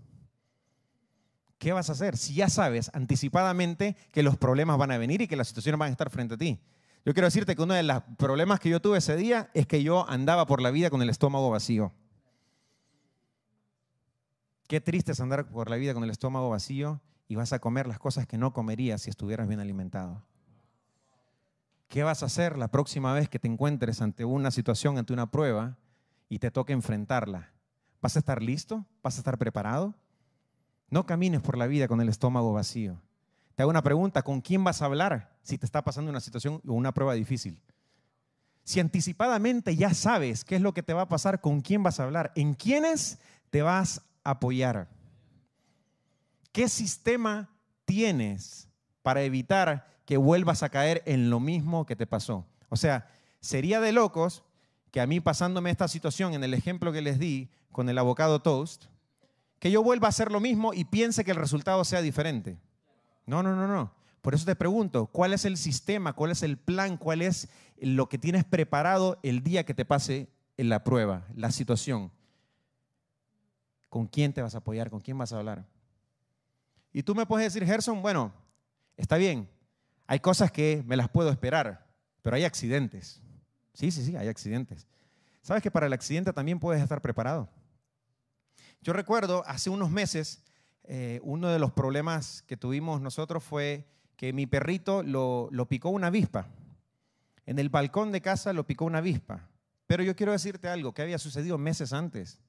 ¿Qué 1.58 1.72
vas 1.72 1.88
a 1.88 1.92
hacer? 1.92 2.16
Si 2.16 2.34
ya 2.34 2.48
sabes 2.48 2.90
anticipadamente 2.94 3.96
que 4.12 4.22
los 4.22 4.36
problemas 4.36 4.78
van 4.78 4.90
a 4.90 4.98
venir 4.98 5.22
y 5.22 5.28
que 5.28 5.36
las 5.36 5.48
situaciones 5.48 5.78
van 5.78 5.88
a 5.88 5.92
estar 5.92 6.10
frente 6.10 6.34
a 6.34 6.38
ti. 6.38 6.60
Yo 7.04 7.12
quiero 7.12 7.26
decirte 7.26 7.54
que 7.54 7.62
uno 7.62 7.74
de 7.74 7.82
los 7.82 8.02
problemas 8.18 8.60
que 8.60 8.70
yo 8.70 8.80
tuve 8.80 8.98
ese 8.98 9.16
día 9.16 9.50
es 9.54 9.66
que 9.66 9.82
yo 9.82 10.08
andaba 10.08 10.46
por 10.46 10.62
la 10.62 10.70
vida 10.70 10.90
con 10.90 11.02
el 11.02 11.10
estómago 11.10 11.50
vacío. 11.50 11.92
Qué 14.68 14.80
triste 14.80 15.12
es 15.12 15.20
andar 15.20 15.48
por 15.48 15.68
la 15.68 15.76
vida 15.76 15.94
con 15.94 16.04
el 16.04 16.10
estómago 16.10 16.48
vacío 16.48 17.00
y 17.28 17.34
vas 17.34 17.52
a 17.52 17.58
comer 17.58 17.86
las 17.86 17.98
cosas 17.98 18.26
que 18.26 18.38
no 18.38 18.52
comerías 18.52 19.02
si 19.02 19.10
estuvieras 19.10 19.48
bien 19.48 19.60
alimentado. 19.60 20.22
¿Qué 21.94 22.02
vas 22.02 22.24
a 22.24 22.26
hacer 22.26 22.58
la 22.58 22.72
próxima 22.72 23.12
vez 23.12 23.28
que 23.28 23.38
te 23.38 23.46
encuentres 23.46 24.02
ante 24.02 24.24
una 24.24 24.50
situación, 24.50 24.98
ante 24.98 25.12
una 25.12 25.30
prueba 25.30 25.78
y 26.28 26.40
te 26.40 26.50
toque 26.50 26.72
enfrentarla? 26.72 27.52
¿Vas 28.02 28.16
a 28.16 28.18
estar 28.18 28.42
listo? 28.42 28.84
¿Vas 29.00 29.14
a 29.14 29.18
estar 29.18 29.38
preparado? 29.38 29.94
No 30.90 31.06
camines 31.06 31.40
por 31.40 31.56
la 31.56 31.68
vida 31.68 31.86
con 31.86 32.00
el 32.00 32.08
estómago 32.08 32.52
vacío. 32.52 33.00
Te 33.54 33.62
hago 33.62 33.70
una 33.70 33.84
pregunta, 33.84 34.22
¿con 34.22 34.40
quién 34.40 34.64
vas 34.64 34.82
a 34.82 34.86
hablar 34.86 35.38
si 35.42 35.56
te 35.56 35.66
está 35.66 35.84
pasando 35.84 36.10
una 36.10 36.18
situación 36.18 36.60
o 36.66 36.72
una 36.72 36.92
prueba 36.92 37.14
difícil? 37.14 37.60
Si 38.64 38.80
anticipadamente 38.80 39.76
ya 39.76 39.94
sabes 39.94 40.44
qué 40.44 40.56
es 40.56 40.62
lo 40.62 40.74
que 40.74 40.82
te 40.82 40.94
va 40.94 41.02
a 41.02 41.08
pasar, 41.08 41.40
¿con 41.40 41.60
quién 41.60 41.84
vas 41.84 42.00
a 42.00 42.02
hablar? 42.02 42.32
¿En 42.34 42.54
quiénes 42.54 43.20
te 43.50 43.62
vas 43.62 44.02
a 44.24 44.30
apoyar? 44.30 44.88
¿Qué 46.50 46.68
sistema 46.68 47.50
tienes 47.84 48.68
para 49.04 49.22
evitar 49.22 49.86
que 50.06 50.16
vuelvas 50.16 50.62
a 50.62 50.70
caer 50.70 51.02
en 51.04 51.28
lo 51.28 51.40
mismo 51.40 51.84
que 51.84 51.94
te 51.94 52.06
pasó? 52.06 52.46
O 52.70 52.76
sea, 52.76 53.06
sería 53.40 53.78
de 53.78 53.92
locos 53.92 54.44
que 54.90 55.02
a 55.02 55.06
mí 55.06 55.20
pasándome 55.20 55.70
esta 55.70 55.88
situación 55.88 56.32
en 56.32 56.42
el 56.42 56.54
ejemplo 56.54 56.90
que 56.90 57.02
les 57.02 57.18
di 57.18 57.50
con 57.70 57.90
el 57.90 57.98
abocado 57.98 58.40
toast, 58.40 58.86
que 59.58 59.70
yo 59.70 59.82
vuelva 59.82 60.06
a 60.06 60.08
hacer 60.08 60.32
lo 60.32 60.40
mismo 60.40 60.72
y 60.72 60.86
piense 60.86 61.22
que 61.22 61.32
el 61.32 61.36
resultado 61.36 61.84
sea 61.84 62.00
diferente. 62.00 62.58
No, 63.26 63.42
no, 63.42 63.54
no, 63.54 63.68
no. 63.68 63.92
Por 64.22 64.34
eso 64.34 64.46
te 64.46 64.56
pregunto, 64.56 65.06
¿cuál 65.06 65.34
es 65.34 65.44
el 65.44 65.58
sistema, 65.58 66.14
cuál 66.14 66.30
es 66.30 66.42
el 66.42 66.56
plan, 66.56 66.96
cuál 66.96 67.20
es 67.20 67.48
lo 67.78 68.08
que 68.08 68.16
tienes 68.16 68.44
preparado 68.44 69.18
el 69.22 69.42
día 69.42 69.66
que 69.66 69.74
te 69.74 69.84
pase 69.84 70.30
la 70.56 70.82
prueba, 70.82 71.26
la 71.36 71.50
situación? 71.50 72.10
¿Con 73.90 74.06
quién 74.06 74.32
te 74.32 74.40
vas 74.40 74.54
a 74.54 74.58
apoyar? 74.58 74.88
¿Con 74.88 75.00
quién 75.00 75.18
vas 75.18 75.34
a 75.34 75.38
hablar? 75.38 75.66
Y 76.90 77.02
tú 77.02 77.14
me 77.14 77.26
puedes 77.26 77.52
decir, 77.52 77.68
Gerson, 77.68 78.00
bueno, 78.00 78.32
está 78.96 79.16
bien, 79.16 79.48
hay 80.06 80.20
cosas 80.20 80.52
que 80.52 80.82
me 80.86 80.96
las 80.96 81.08
puedo 81.08 81.30
esperar, 81.30 81.86
pero 82.22 82.36
hay 82.36 82.44
accidentes. 82.44 83.20
Sí, 83.72 83.90
sí, 83.90 84.04
sí, 84.04 84.16
hay 84.16 84.28
accidentes. 84.28 84.86
¿Sabes 85.42 85.62
que 85.62 85.70
para 85.70 85.86
el 85.86 85.92
accidente 85.92 86.32
también 86.32 86.58
puedes 86.58 86.82
estar 86.82 87.02
preparado? 87.02 87.48
Yo 88.80 88.92
recuerdo 88.92 89.44
hace 89.46 89.70
unos 89.70 89.90
meses 89.90 90.42
eh, 90.84 91.20
uno 91.22 91.48
de 91.48 91.58
los 91.58 91.72
problemas 91.72 92.42
que 92.46 92.56
tuvimos 92.56 93.00
nosotros 93.00 93.42
fue 93.42 93.86
que 94.16 94.32
mi 94.32 94.46
perrito 94.46 95.02
lo, 95.02 95.48
lo 95.50 95.66
picó 95.66 95.88
una 95.88 96.08
avispa. 96.08 96.46
En 97.46 97.58
el 97.58 97.70
balcón 97.70 98.12
de 98.12 98.20
casa 98.20 98.52
lo 98.52 98.66
picó 98.66 98.84
una 98.84 98.98
avispa. 98.98 99.48
Pero 99.86 100.02
yo 100.02 100.14
quiero 100.16 100.32
decirte 100.32 100.68
algo 100.68 100.92
que 100.92 101.02
había 101.02 101.18
sucedido 101.18 101.58
meses 101.58 101.92
antes. 101.92 102.40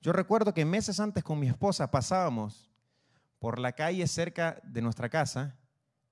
Yo 0.00 0.12
recuerdo 0.12 0.54
que 0.54 0.64
meses 0.64 0.98
antes 0.98 1.22
con 1.22 1.38
mi 1.38 1.48
esposa 1.48 1.90
pasábamos 1.90 2.70
por 3.38 3.58
la 3.58 3.72
calle 3.72 4.06
cerca 4.06 4.60
de 4.64 4.82
nuestra 4.82 5.08
casa 5.08 5.56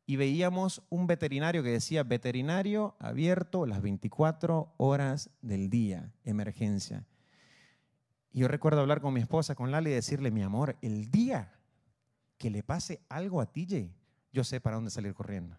y 0.09 0.17
veíamos 0.17 0.81
un 0.89 1.07
veterinario 1.07 1.63
que 1.63 1.69
decía 1.69 2.03
veterinario 2.03 2.97
abierto 2.99 3.67
las 3.67 3.83
24 3.83 4.73
horas 4.79 5.29
del 5.43 5.69
día, 5.69 6.15
emergencia. 6.25 7.07
Y 8.33 8.41
yo 8.41 8.49
recuerdo 8.49 8.81
hablar 8.81 9.03
con 9.03 9.13
mi 9.13 9.21
esposa, 9.21 9.55
con 9.55 9.71
Lali, 9.71 9.91
y 9.91 9.93
decirle, 9.93 10.31
mi 10.31 10.43
amor, 10.43 10.79
el 10.81 11.11
día 11.11 11.53
que 12.39 12.49
le 12.49 12.63
pase 12.63 13.03
algo 13.11 13.43
a 13.43 13.53
TJ, 13.53 13.91
yo 14.33 14.45
sé 14.45 14.63
para 14.63 14.77
dónde 14.77 14.91
salir 14.91 15.13
corriendo. 15.13 15.59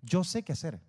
Yo 0.00 0.24
sé 0.24 0.42
qué 0.42 0.52
hacer. 0.52 0.80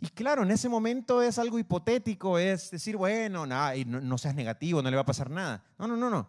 Y 0.00 0.06
claro, 0.10 0.44
en 0.44 0.52
ese 0.52 0.68
momento 0.68 1.22
es 1.22 1.40
algo 1.40 1.58
hipotético, 1.58 2.38
es 2.38 2.70
decir, 2.70 2.96
bueno, 2.96 3.46
nada, 3.46 3.74
y 3.74 3.84
no, 3.84 4.00
no 4.00 4.16
seas 4.16 4.36
negativo, 4.36 4.80
no 4.80 4.90
le 4.90 4.96
va 4.96 5.02
a 5.02 5.06
pasar 5.06 5.28
nada. 5.28 5.64
No, 5.76 5.88
no, 5.88 5.96
no, 5.96 6.08
no. 6.08 6.28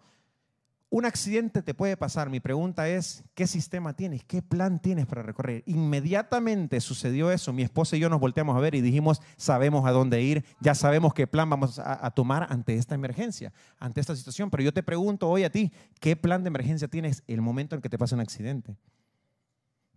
Un 0.95 1.03
accidente 1.03 1.61
te 1.61 1.73
puede 1.73 1.97
pasar. 1.97 2.29
Mi 2.29 2.39
pregunta 2.39 2.87
es, 2.87 3.25
¿qué 3.33 3.47
sistema 3.47 3.97
tienes? 3.97 4.23
¿Qué 4.23 4.41
plan 4.41 4.81
tienes 4.81 5.05
para 5.05 5.23
recorrer? 5.23 5.61
Inmediatamente 5.65 6.79
sucedió 6.79 7.31
eso. 7.31 7.51
Mi 7.51 7.63
esposa 7.63 7.97
y 7.97 7.99
yo 7.99 8.07
nos 8.07 8.21
volteamos 8.21 8.55
a 8.55 8.61
ver 8.61 8.75
y 8.75 8.79
dijimos, 8.81 9.21
sabemos 9.35 9.85
a 9.85 9.91
dónde 9.91 10.21
ir, 10.21 10.45
ya 10.61 10.73
sabemos 10.73 11.13
qué 11.13 11.27
plan 11.27 11.49
vamos 11.49 11.79
a, 11.79 12.09
tomar 12.11 12.47
ante 12.49 12.75
esta 12.75 12.95
emergencia, 12.95 13.51
ante 13.77 13.99
esta 13.99 14.15
situación. 14.15 14.49
Pero 14.49 14.63
yo 14.63 14.73
te 14.73 14.83
pregunto 14.83 15.27
hoy 15.27 15.43
a 15.43 15.49
ti, 15.49 15.73
¿qué 15.99 16.15
plan 16.15 16.45
de 16.45 16.47
emergencia 16.47 16.87
tienes 16.87 17.23
el 17.27 17.41
momento 17.41 17.75
en 17.75 17.81
que 17.81 17.89
te 17.89 17.97
pasa 17.97 18.15
un 18.15 18.21
accidente? 18.21 18.77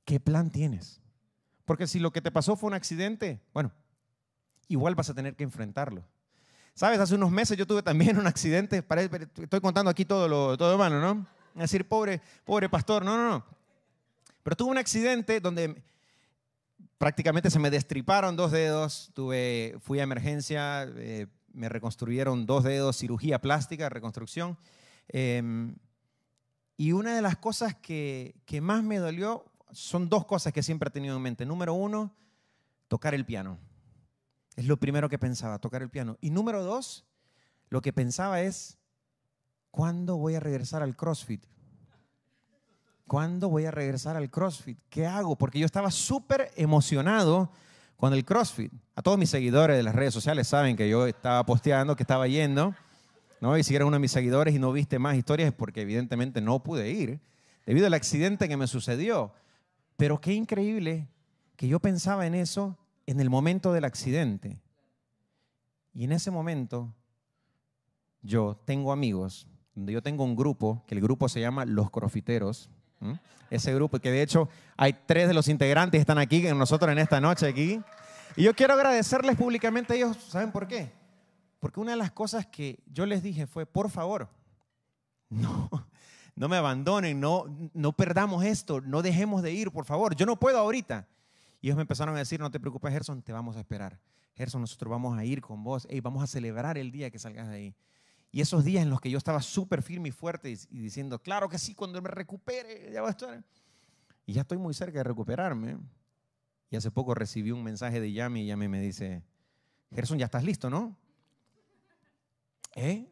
¿Qué 0.05 0.19
plan 0.19 0.51
tienes? 0.51 1.01
Porque 1.65 1.87
si 1.87 2.01
lo 2.01 2.11
que 2.11 2.23
te 2.23 2.33
pasó 2.33 2.57
fue 2.57 2.67
un 2.67 2.75
accidente, 2.75 3.41
bueno, 3.55 3.71
igual 4.67 4.97
vas 4.97 5.11
a 5.11 5.15
tener 5.15 5.37
que 5.37 5.45
enfrentarlo. 5.45 6.03
Sabes, 6.79 7.01
hace 7.01 7.17
unos 7.17 7.33
meses 7.33 7.57
yo 7.57 7.67
tuve 7.67 7.83
también 7.83 8.17
un 8.19 8.29
accidente, 8.29 8.85
estoy 9.43 9.61
contando 9.61 9.91
aquí 9.91 10.05
todo 10.05 10.29
lo 10.29 10.57
todo 10.57 10.77
humano, 10.77 11.01
¿no? 11.01 11.27
Es 11.57 11.73
decir, 11.73 11.89
pobre, 11.89 12.23
pobre 12.45 12.69
pastor, 12.69 13.05
no, 13.05 13.17
no, 13.17 13.31
no. 13.31 13.45
Pero 14.45 14.55
tuve 14.55 14.71
un 14.71 14.79
accidente 14.79 15.41
donde 15.41 15.83
prácticamente 16.97 17.51
se 17.51 17.59
me 17.59 17.71
destriparon 17.71 18.37
dos 18.37 18.53
dedos, 18.53 19.11
tuve, 19.13 19.77
fui 19.81 19.99
a 19.99 20.05
emergencia, 20.05 20.85
eh, 20.85 21.27
me 21.53 21.69
reconstruyeron 21.69 22.47
dos 22.47 22.63
dedos, 22.63 22.97
cirugía 22.97 23.41
plástica, 23.41 23.89
reconstrucción. 23.89 24.57
Em, 25.09 25.75
y 26.77 26.93
una 26.93 27.17
de 27.17 27.23
las 27.23 27.39
cosas 27.39 27.75
que, 27.75 28.37
que 28.47 28.61
más 28.61 28.85
me 28.85 28.99
dolió 28.99 29.45
son 29.73 30.09
dos 30.09 30.27
cosas 30.27 30.53
que 30.53 30.63
siempre 30.63 30.91
he 30.91 30.93
tenido 30.93 31.17
en 31.17 31.23
mente. 31.23 31.45
Número 31.45 31.75
uno, 31.75 32.15
tocar 32.87 33.17
el 33.17 33.27
piano. 33.27 33.59
Es 34.59 34.67
lo 34.67 34.77
primero 34.77 35.09
que 35.09 35.21
pensaba, 35.21 35.61
tocar 35.61 35.83
el 35.83 35.89
piano. 35.89 36.19
Y 36.21 36.31
número 36.31 36.65
dos, 36.65 37.07
lo 37.69 37.81
que 37.81 37.93
pensaba 37.93 38.41
es, 38.41 38.77
¿cuándo 39.71 40.17
voy 40.17 40.35
a 40.35 40.41
regresar 40.41 40.83
al 40.83 40.97
CrossFit? 40.97 41.47
¿Cuándo 43.07 43.51
voy 43.51 43.67
a 43.67 43.71
regresar 43.71 44.17
al 44.17 44.31
CrossFit? 44.31 44.81
¿Qué 44.91 45.07
hago? 45.07 45.39
Porque 45.39 45.61
yo 45.61 45.65
estaba 45.65 45.93
súper 45.93 46.51
emocionado 46.57 47.53
con 47.95 48.13
el 48.13 48.25
CrossFit. 48.25 48.73
A 48.97 49.03
todos 49.03 49.17
mis 49.17 49.31
seguidores 49.31 49.77
de 49.77 49.85
las 49.85 49.95
redes 49.95 50.13
sociales 50.13 50.49
saben 50.49 50.75
que 50.75 50.89
yo 50.89 51.07
estaba 51.07 51.47
posteando, 51.47 51.95
que 51.95 52.03
estaba 52.03 52.27
yendo. 52.27 52.75
¿no? 53.41 53.57
Y 53.57 53.63
si 53.63 53.77
eres 53.77 53.87
uno 53.87 53.95
de 53.95 54.01
mis 54.01 54.11
seguidores 54.11 54.57
y 54.57 54.59
no 54.59 54.73
viste 54.73 54.99
más 54.99 55.17
historias 55.17 55.51
es 55.51 55.55
porque 55.55 55.83
evidentemente 55.83 56.41
no 56.41 56.65
pude 56.65 56.91
ir 56.91 57.21
debido 57.65 57.87
al 57.87 57.95
accidente 57.95 58.49
que 58.49 58.57
me 58.57 58.67
sucedió. 58.67 59.33
Pero 59.97 60.21
qué 60.21 60.33
increíble 60.33 61.07
que 61.55 61.69
yo 61.69 61.79
pensaba 61.79 62.27
en 62.27 62.35
eso 62.35 62.77
en 63.09 63.21
el 63.21 63.31
momento 63.31 63.73
del 63.73 63.87
accidente. 63.87 64.61
Y 65.95 66.05
en 66.05 66.13
ese 66.13 66.31
momento 66.31 66.95
yo 68.21 68.61
tengo 68.67 68.93
amigos, 68.93 69.49
donde 69.75 69.95
yo 69.95 70.03
tengo 70.03 70.25
un 70.25 70.37
grupo, 70.37 70.85
que 70.87 70.95
el 70.95 71.01
grupo 71.01 71.27
se 71.31 71.41
llama 71.41 71.65
Los 71.65 71.91
Crofiteros. 71.91 72.69
Ese 73.49 73.73
grupo, 73.73 73.99
que 73.99 74.11
de 74.11 74.21
hecho 74.21 74.51
hay 74.77 74.93
tres 75.07 75.27
de 75.27 75.33
los 75.33 75.49
integrantes 75.49 75.97
que 75.97 76.03
están 76.03 76.19
aquí 76.19 76.47
con 76.47 76.59
nosotros 76.59 76.93
en 76.93 76.99
esta 76.99 77.19
noche 77.19 77.49
aquí. 77.49 77.81
Y 78.37 78.43
yo 78.43 78.55
quiero 78.55 78.75
agradecerles 78.75 79.37
públicamente 79.37 79.95
a 79.95 79.97
ellos, 79.97 80.19
¿saben 80.29 80.53
por 80.53 80.69
qué? 80.69 80.93
Porque 81.61 81.81
una 81.81 81.93
de 81.93 81.97
las 81.97 82.13
cosas 82.13 82.47
que 82.47 82.79
yo 82.93 83.07
les 83.07 83.23
dije 83.23 83.47
fue, 83.47 83.65
por 83.65 83.89
favor, 83.89 84.29
no, 85.31 85.71
no 86.37 86.49
me 86.49 86.59
abandonen, 86.59 87.19
no, 87.19 87.47
no 87.73 87.93
perdamos 87.95 88.45
esto, 88.45 88.83
no 88.83 89.01
dejemos 89.01 89.43
de 89.43 89.53
ir, 89.53 89.71
por 89.71 89.87
favor. 89.87 90.15
Yo 90.15 90.27
no 90.27 90.39
puedo 90.39 90.59
ahorita. 90.59 91.09
Y 91.61 91.69
ellos 91.69 91.77
me 91.77 91.83
empezaron 91.83 92.15
a 92.15 92.19
decir, 92.19 92.41
no 92.41 92.51
te 92.51 92.61
preocupes, 92.61 92.93
Gerson, 92.93 93.23
te 93.23 93.33
vamos 93.33 93.57
a 93.57 93.61
esperar. 93.61 93.99
Gerson, 94.35 94.61
nosotros 94.61 94.91
vamos 94.91 95.19
a 95.19 95.25
ir 95.25 95.41
con 95.41 95.65
vos, 95.65 95.87
hey, 95.91 96.01
vamos 96.01 96.23
a 96.23 96.27
celebrar 96.27 96.79
el 96.79 96.93
día 96.93 97.11
que 97.11 97.19
salgas 97.19 97.49
de 97.49 97.55
ahí. 97.55 97.77
Y 98.31 98.41
esos 98.41 98.65
días 98.65 98.83
en 98.83 98.91
los 98.91 99.01
que 99.01 99.11
yo 99.11 99.19
estaba 99.19 99.43
súper 99.43 99.83
firme 99.83 100.11
y 100.11 100.13
fuerte 100.13 100.51
y, 100.51 100.79
diciendo, 100.79 101.19
claro 101.21 101.49
que 101.49 101.59
sí, 101.59 101.75
cuando 101.75 102.01
me 102.01 102.09
recupere, 102.09 102.93
ya 102.93 103.01
voy 103.01 103.09
a 103.09 103.11
estar. 103.11 103.45
Y 104.27 104.35
ya 104.35 104.43
estoy 104.43 104.59
muy 104.59 104.75
cerca 104.75 104.99
de 104.99 105.05
recuperarme. 105.05 105.79
Y 106.71 106.77
hace 106.77 106.91
poco 106.91 107.15
recibí 107.15 107.51
un 107.51 107.65
mensaje 107.65 108.01
de 108.01 108.13
Yami 108.13 108.43
y 108.43 108.47
Yami 108.47 108.69
me 108.69 108.81
dice, 108.81 109.23
Gerson, 109.91 110.19
ya 110.19 110.27
estás 110.27 110.45
listo, 110.45 110.69
¿no? 110.69 110.97
¿Eh? 112.75 113.11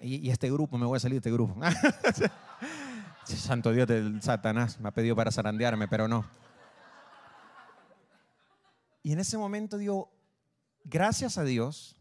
Y, 0.00 0.16
y 0.16 0.30
este 0.30 0.50
grupo, 0.50 0.76
me 0.76 0.86
voy 0.86 0.96
a 0.96 1.00
salir 1.00 1.20
de 1.20 1.28
este 1.28 1.32
grupo. 1.32 1.56
Santo 3.24 3.72
Dios 3.72 3.86
del 3.86 4.20
Satanás 4.20 4.80
me 4.80 4.88
ha 4.88 4.92
pedido 4.92 5.14
para 5.14 5.30
zarandearme, 5.30 5.86
pero 5.86 6.08
no. 6.08 6.24
Y 9.02 9.12
en 9.12 9.20
ese 9.20 9.38
momento 9.38 9.78
digo, 9.78 10.12
gracias 10.84 11.38
a 11.38 11.44
Dios 11.44 11.96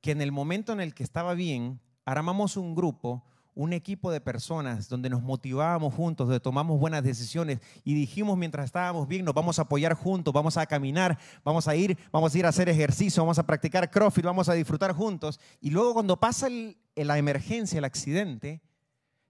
que 0.00 0.12
en 0.12 0.20
el 0.20 0.32
momento 0.32 0.72
en 0.72 0.80
el 0.80 0.94
que 0.94 1.02
estaba 1.02 1.34
bien, 1.34 1.80
armamos 2.04 2.56
un 2.56 2.74
grupo, 2.74 3.24
un 3.54 3.72
equipo 3.72 4.12
de 4.12 4.20
personas 4.20 4.88
donde 4.88 5.10
nos 5.10 5.20
motivábamos 5.20 5.92
juntos, 5.92 6.28
donde 6.28 6.38
tomamos 6.38 6.78
buenas 6.78 7.02
decisiones 7.02 7.58
y 7.82 7.94
dijimos 7.94 8.38
mientras 8.38 8.66
estábamos 8.66 9.08
bien, 9.08 9.24
nos 9.24 9.34
vamos 9.34 9.58
a 9.58 9.62
apoyar 9.62 9.94
juntos, 9.94 10.32
vamos 10.32 10.56
a 10.56 10.64
caminar, 10.66 11.18
vamos 11.44 11.66
a 11.66 11.74
ir, 11.74 11.98
vamos 12.12 12.32
a 12.32 12.38
ir 12.38 12.46
a 12.46 12.50
hacer 12.50 12.68
ejercicio, 12.68 13.20
vamos 13.24 13.40
a 13.40 13.46
practicar 13.46 13.90
CrossFit, 13.90 14.24
vamos 14.24 14.48
a 14.48 14.54
disfrutar 14.54 14.92
juntos. 14.92 15.40
Y 15.60 15.70
luego 15.70 15.94
cuando 15.94 16.20
pasa 16.20 16.48
la 16.94 17.18
emergencia, 17.18 17.78
el 17.78 17.84
accidente, 17.84 18.62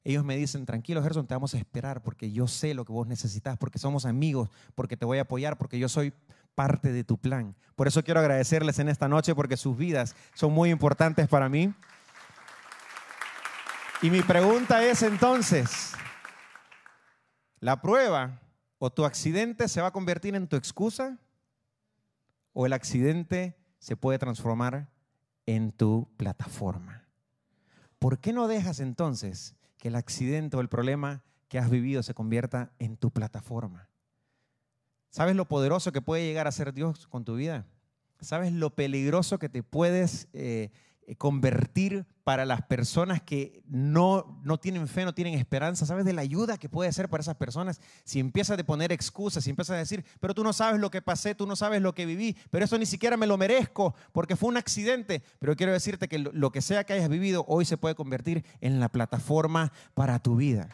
ellos 0.05 0.25
me 0.25 0.37
dicen, 0.37 0.67
tranquilo 0.67 1.03
Gerson, 1.03 1.27
te 1.27 1.35
vamos 1.35 1.55
a 1.55 1.59
esperar 1.59 2.03
porque 2.03 2.31
yo 2.31 2.47
sé 2.47 2.75
lo 2.75 2.85
que 2.85 2.93
vos 2.93 3.07
necesitas, 3.07 3.57
porque 3.57 3.79
somos 3.79 4.05
amigos, 4.05 4.51
porque 4.75 4.99
te 4.99 5.07
voy 5.07 5.19
a 5.19 5.23
apoyar, 5.23 5.57
porque 5.57 5.79
yo 5.79 5.89
soy 5.89 6.13
parte 6.59 6.93
de 6.93 7.05
tu 7.05 7.19
plan. 7.19 7.55
Por 7.77 7.87
eso 7.87 8.03
quiero 8.03 8.19
agradecerles 8.19 8.81
en 8.81 8.89
esta 8.89 9.07
noche 9.07 9.33
porque 9.33 9.57
sus 9.57 9.77
vidas 9.77 10.17
son 10.35 10.53
muy 10.53 10.71
importantes 10.71 11.29
para 11.29 11.49
mí. 11.49 11.73
Y 14.03 14.11
mi 14.11 14.23
pregunta 14.23 14.83
es 14.83 15.05
entonces, 15.05 15.93
¿la 17.61 17.81
prueba 17.81 18.41
o 18.79 18.91
tu 18.91 19.05
accidente 19.05 19.69
se 19.69 19.81
va 19.81 19.87
a 19.87 19.93
convertir 19.93 20.35
en 20.35 20.49
tu 20.49 20.57
excusa 20.57 21.17
o 22.53 22.67
el 22.67 22.73
accidente 22.73 23.57
se 23.79 23.95
puede 23.95 24.19
transformar 24.19 24.89
en 25.47 25.71
tu 25.71 26.09
plataforma? 26.17 27.05
¿Por 28.01 28.19
qué 28.19 28.33
no 28.33 28.49
dejas 28.49 28.81
entonces 28.81 29.55
que 29.79 29.87
el 29.87 29.95
accidente 29.95 30.57
o 30.57 30.61
el 30.61 30.69
problema 30.69 31.23
que 31.47 31.61
has 31.61 31.71
vivido 31.71 32.03
se 32.03 32.15
convierta 32.15 32.73
en 32.81 32.97
tu 32.97 33.13
plataforma? 33.13 33.88
¿Sabes 35.11 35.37
lo 35.37 35.47
poderoso 35.47 35.93
que 35.93 36.03
puede 36.03 36.25
llegar 36.25 36.47
a 36.47 36.53
ser 36.53 36.75
Dios 36.75 37.07
con 37.07 37.25
tu 37.25 37.37
vida? 37.37 37.67
¿Sabes 38.21 38.53
lo 38.53 38.71
peligroso 38.71 39.39
que 39.39 39.49
te 39.49 39.63
puedes 39.63 40.29
eh, 40.33 40.71
convertir 41.17 42.05
para 42.25 42.45
las 42.45 42.63
personas 42.63 43.23
que 43.23 43.63
no, 43.67 44.41
no 44.45 44.59
tienen 44.59 44.87
fe, 44.87 45.05
no 45.05 45.15
tienen 45.15 45.35
esperanza? 45.35 45.87
¿Sabes 45.87 46.05
de 46.05 46.13
la 46.13 46.21
ayuda 46.21 46.59
que 46.59 46.69
puede 46.69 46.93
ser 46.93 47.09
para 47.09 47.23
esas 47.23 47.37
personas? 47.37 47.81
Si 48.05 48.21
empiezas 48.21 48.59
a 48.59 48.65
poner 48.65 48.93
excusas, 48.93 49.45
si 49.45 49.51
empiezas 49.51 49.77
a 49.77 49.79
decir, 49.79 50.05
pero 50.21 50.35
tú 50.35 50.45
no 50.45 50.53
sabes 50.53 50.81
lo 50.81 50.91
que 50.91 51.01
pasé, 51.01 51.35
tú 51.35 51.47
no 51.47 51.57
sabes 51.57 51.81
lo 51.81 51.95
que 51.95 52.07
viví, 52.07 52.37
pero 52.51 52.65
eso 52.65 52.77
ni 52.77 52.87
siquiera 52.87 53.17
me 53.17 53.27
lo 53.27 53.39
merezco 53.39 53.95
porque 54.13 54.37
fue 54.37 54.51
un 54.51 54.59
accidente. 54.59 55.23
Pero 55.39 55.57
quiero 55.57 55.73
decirte 55.73 56.09
que 56.09 56.19
lo 56.19 56.53
que 56.53 56.61
sea 56.61 56.85
que 56.85 56.93
hayas 56.93 57.09
vivido 57.09 57.45
hoy 57.49 57.65
se 57.65 57.79
puede 57.79 57.95
convertir 57.95 58.45
en 58.61 58.79
la 58.79 58.91
plataforma 58.91 59.73
para 59.95 60.19
tu 60.19 60.37
vida. 60.37 60.69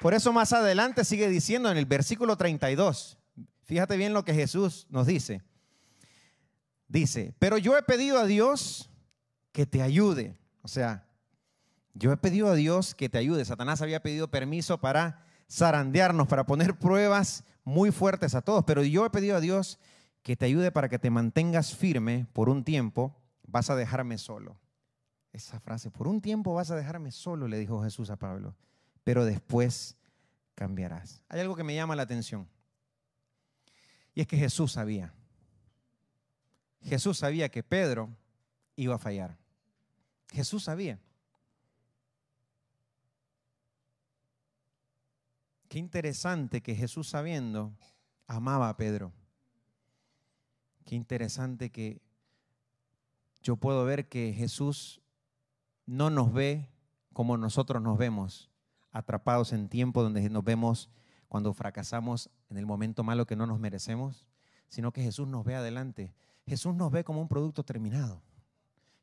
Por 0.00 0.14
eso 0.14 0.32
más 0.32 0.54
adelante 0.54 1.04
sigue 1.04 1.28
diciendo 1.28 1.70
en 1.70 1.76
el 1.76 1.84
versículo 1.84 2.36
32, 2.36 3.18
fíjate 3.64 3.98
bien 3.98 4.14
lo 4.14 4.24
que 4.24 4.32
Jesús 4.32 4.86
nos 4.88 5.06
dice. 5.06 5.42
Dice, 6.88 7.34
pero 7.38 7.58
yo 7.58 7.76
he 7.76 7.82
pedido 7.82 8.18
a 8.18 8.24
Dios 8.24 8.88
que 9.52 9.66
te 9.66 9.82
ayude. 9.82 10.38
O 10.62 10.68
sea, 10.68 11.06
yo 11.92 12.12
he 12.12 12.16
pedido 12.16 12.48
a 12.48 12.54
Dios 12.54 12.94
que 12.94 13.10
te 13.10 13.18
ayude. 13.18 13.44
Satanás 13.44 13.82
había 13.82 14.02
pedido 14.02 14.30
permiso 14.30 14.80
para 14.80 15.22
zarandearnos, 15.50 16.28
para 16.28 16.46
poner 16.46 16.78
pruebas 16.78 17.44
muy 17.62 17.90
fuertes 17.90 18.34
a 18.34 18.40
todos, 18.40 18.64
pero 18.64 18.82
yo 18.82 19.04
he 19.04 19.10
pedido 19.10 19.36
a 19.36 19.40
Dios 19.40 19.78
que 20.22 20.34
te 20.34 20.46
ayude 20.46 20.72
para 20.72 20.88
que 20.88 20.98
te 20.98 21.10
mantengas 21.10 21.74
firme 21.74 22.26
por 22.32 22.48
un 22.48 22.64
tiempo. 22.64 23.20
Vas 23.46 23.68
a 23.68 23.76
dejarme 23.76 24.16
solo. 24.16 24.58
Esa 25.30 25.60
frase, 25.60 25.90
por 25.90 26.08
un 26.08 26.22
tiempo 26.22 26.54
vas 26.54 26.70
a 26.70 26.76
dejarme 26.76 27.12
solo, 27.12 27.48
le 27.48 27.58
dijo 27.58 27.82
Jesús 27.82 28.08
a 28.08 28.16
Pablo 28.16 28.56
pero 29.10 29.24
después 29.24 29.96
cambiarás. 30.54 31.20
Hay 31.28 31.40
algo 31.40 31.56
que 31.56 31.64
me 31.64 31.74
llama 31.74 31.96
la 31.96 32.02
atención. 32.02 32.48
Y 34.14 34.20
es 34.20 34.28
que 34.28 34.36
Jesús 34.36 34.70
sabía. 34.70 35.12
Jesús 36.80 37.18
sabía 37.18 37.48
que 37.48 37.64
Pedro 37.64 38.16
iba 38.76 38.94
a 38.94 38.98
fallar. 38.98 39.36
Jesús 40.28 40.62
sabía. 40.62 41.00
Qué 45.68 45.80
interesante 45.80 46.60
que 46.60 46.76
Jesús 46.76 47.08
sabiendo 47.08 47.74
amaba 48.28 48.68
a 48.68 48.76
Pedro. 48.76 49.12
Qué 50.84 50.94
interesante 50.94 51.70
que 51.72 52.00
yo 53.42 53.56
puedo 53.56 53.84
ver 53.84 54.08
que 54.08 54.32
Jesús 54.32 55.02
no 55.84 56.10
nos 56.10 56.32
ve 56.32 56.70
como 57.12 57.36
nosotros 57.36 57.82
nos 57.82 57.98
vemos 57.98 58.49
atrapados 58.92 59.52
en 59.52 59.68
tiempo 59.68 60.02
donde 60.02 60.28
nos 60.30 60.44
vemos 60.44 60.90
cuando 61.28 61.52
fracasamos 61.52 62.30
en 62.48 62.56
el 62.56 62.66
momento 62.66 63.04
malo 63.04 63.26
que 63.26 63.36
no 63.36 63.46
nos 63.46 63.60
merecemos, 63.60 64.26
sino 64.68 64.92
que 64.92 65.02
Jesús 65.02 65.28
nos 65.28 65.44
ve 65.44 65.54
adelante. 65.54 66.14
Jesús 66.46 66.74
nos 66.74 66.90
ve 66.90 67.04
como 67.04 67.20
un 67.20 67.28
producto 67.28 67.64
terminado. 67.64 68.22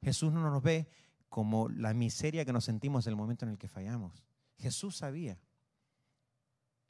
Jesús 0.02 0.32
no 0.32 0.42
nos 0.42 0.62
ve 0.62 0.90
como 1.30 1.70
la 1.70 1.94
miseria 1.94 2.46
que 2.46 2.54
nos 2.54 2.66
sentimos 2.66 3.08
en 3.08 3.12
el 3.12 3.18
momento 3.18 3.46
en 3.46 3.52
el 3.52 3.58
que 3.58 3.68
fallamos. 3.68 4.24
Jesús 4.58 4.98
sabía. 4.98 5.40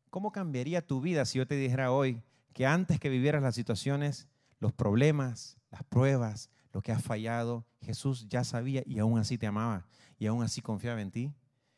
¿Cómo 0.10 0.31
cambiaría 0.31 0.86
tu 0.86 1.01
vida 1.01 1.25
si 1.25 1.38
yo 1.38 1.47
te 1.47 1.55
dijera 1.55 1.91
hoy 1.91 2.23
que 2.53 2.65
antes 2.65 2.99
que 2.99 3.10
vivieras 3.10 3.43
las 3.43 3.55
situaciones, 3.55 4.27
los 4.60 4.73
problemas, 4.73 5.57
las 5.69 5.83
pruebas, 5.83 6.49
lo 6.73 6.81
que 6.81 6.91
has 6.91 7.03
fallado, 7.03 7.65
Jesús 7.81 8.27
ya 8.29 8.43
sabía 8.43 8.83
y 8.86 8.99
aún 8.99 9.19
así 9.19 9.38
te 9.38 9.47
amaba 9.47 9.86
y 10.17 10.27
aún 10.27 10.43
así 10.43 10.62
confiaba 10.62 11.01
en 11.01 11.12
ti? 11.12 11.33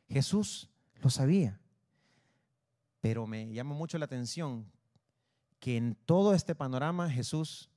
Jesús 0.07 0.69
lo 1.01 1.09
sabía. 1.09 1.59
Pero 3.01 3.27
me 3.27 3.51
llama 3.51 3.75
mucho 3.75 3.97
la 3.97 4.05
atención 4.05 4.71
que 5.59 5.77
en 5.77 5.95
todo 6.05 6.33
este 6.33 6.55
panorama 6.55 7.09
Jesús 7.09 7.69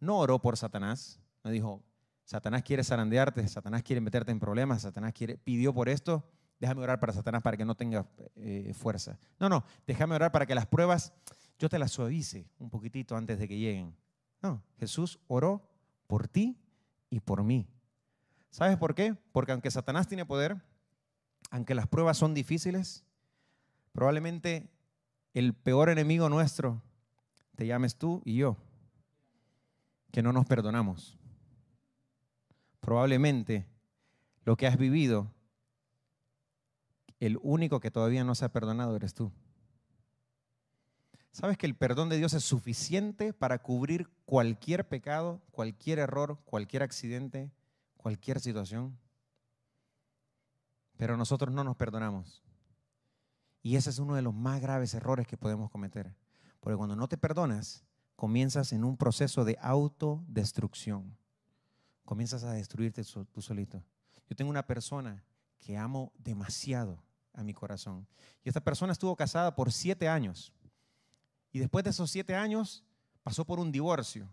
no 0.00 0.18
oró 0.18 0.40
por 0.40 0.56
Satanás, 0.56 1.20
no 1.44 1.50
dijo, 1.50 1.82
Satanás 2.24 2.62
quiere 2.62 2.84
zarandearte, 2.84 3.46
Satanás 3.48 3.82
quiere 3.82 4.00
meterte 4.00 4.32
en 4.32 4.40
problemas, 4.40 4.82
Satanás 4.82 5.12
quiere, 5.12 5.38
pidió 5.38 5.72
por 5.72 5.88
esto, 5.88 6.28
déjame 6.60 6.82
orar 6.82 7.00
para 7.00 7.12
Satanás 7.12 7.42
para 7.42 7.56
que 7.56 7.64
no 7.64 7.74
tenga 7.74 8.06
eh, 8.36 8.72
fuerza. 8.74 9.18
No, 9.38 9.48
no, 9.48 9.64
déjame 9.86 10.14
orar 10.14 10.30
para 10.30 10.46
que 10.46 10.54
las 10.54 10.66
pruebas 10.66 11.12
yo 11.58 11.68
te 11.68 11.78
las 11.78 11.90
suavice 11.90 12.46
un 12.58 12.70
poquitito 12.70 13.16
antes 13.16 13.38
de 13.38 13.48
que 13.48 13.58
lleguen. 13.58 13.96
No, 14.42 14.62
Jesús 14.78 15.18
oró 15.26 15.68
por 16.06 16.28
ti 16.28 16.60
y 17.10 17.20
por 17.20 17.42
mí. 17.42 17.68
¿Sabes 18.50 18.76
por 18.76 18.94
qué? 18.94 19.14
Porque 19.32 19.52
aunque 19.52 19.70
Satanás 19.70 20.06
tiene 20.06 20.24
poder, 20.24 20.62
aunque 21.50 21.74
las 21.74 21.86
pruebas 21.86 22.18
son 22.18 22.34
difíciles, 22.34 23.04
probablemente 23.92 24.70
el 25.34 25.54
peor 25.54 25.88
enemigo 25.88 26.28
nuestro 26.28 26.82
te 27.56 27.66
llames 27.66 27.96
tú 27.96 28.22
y 28.24 28.36
yo, 28.36 28.56
que 30.12 30.22
no 30.22 30.32
nos 30.32 30.46
perdonamos. 30.46 31.18
Probablemente 32.80 33.66
lo 34.44 34.56
que 34.56 34.66
has 34.66 34.78
vivido, 34.78 35.32
el 37.20 37.38
único 37.42 37.80
que 37.80 37.90
todavía 37.90 38.24
no 38.24 38.34
se 38.34 38.44
ha 38.44 38.52
perdonado 38.52 38.94
eres 38.94 39.14
tú. 39.14 39.32
¿Sabes 41.32 41.58
que 41.58 41.66
el 41.66 41.76
perdón 41.76 42.08
de 42.08 42.16
Dios 42.16 42.32
es 42.34 42.44
suficiente 42.44 43.32
para 43.32 43.58
cubrir 43.58 44.08
cualquier 44.24 44.88
pecado, 44.88 45.42
cualquier 45.50 45.98
error, 45.98 46.38
cualquier 46.44 46.82
accidente, 46.82 47.52
cualquier 47.96 48.40
situación? 48.40 48.98
Pero 50.98 51.16
nosotros 51.16 51.54
no 51.54 51.64
nos 51.64 51.76
perdonamos. 51.76 52.42
Y 53.62 53.76
ese 53.76 53.88
es 53.88 53.98
uno 53.98 54.14
de 54.14 54.22
los 54.22 54.34
más 54.34 54.60
graves 54.60 54.92
errores 54.92 55.26
que 55.26 55.38
podemos 55.38 55.70
cometer. 55.70 56.14
Porque 56.60 56.76
cuando 56.76 56.96
no 56.96 57.08
te 57.08 57.16
perdonas, 57.16 57.84
comienzas 58.16 58.72
en 58.72 58.84
un 58.84 58.96
proceso 58.96 59.44
de 59.44 59.56
autodestrucción. 59.62 61.16
Comienzas 62.04 62.44
a 62.44 62.52
destruirte 62.52 63.02
tú 63.32 63.40
solito. 63.40 63.82
Yo 64.28 64.36
tengo 64.36 64.50
una 64.50 64.66
persona 64.66 65.22
que 65.58 65.76
amo 65.76 66.12
demasiado 66.18 67.02
a 67.32 67.44
mi 67.44 67.54
corazón. 67.54 68.06
Y 68.42 68.48
esta 68.48 68.60
persona 68.60 68.92
estuvo 68.92 69.14
casada 69.14 69.54
por 69.54 69.70
siete 69.70 70.08
años. 70.08 70.52
Y 71.52 71.60
después 71.60 71.84
de 71.84 71.90
esos 71.90 72.10
siete 72.10 72.34
años 72.34 72.84
pasó 73.22 73.44
por 73.44 73.60
un 73.60 73.70
divorcio. 73.70 74.28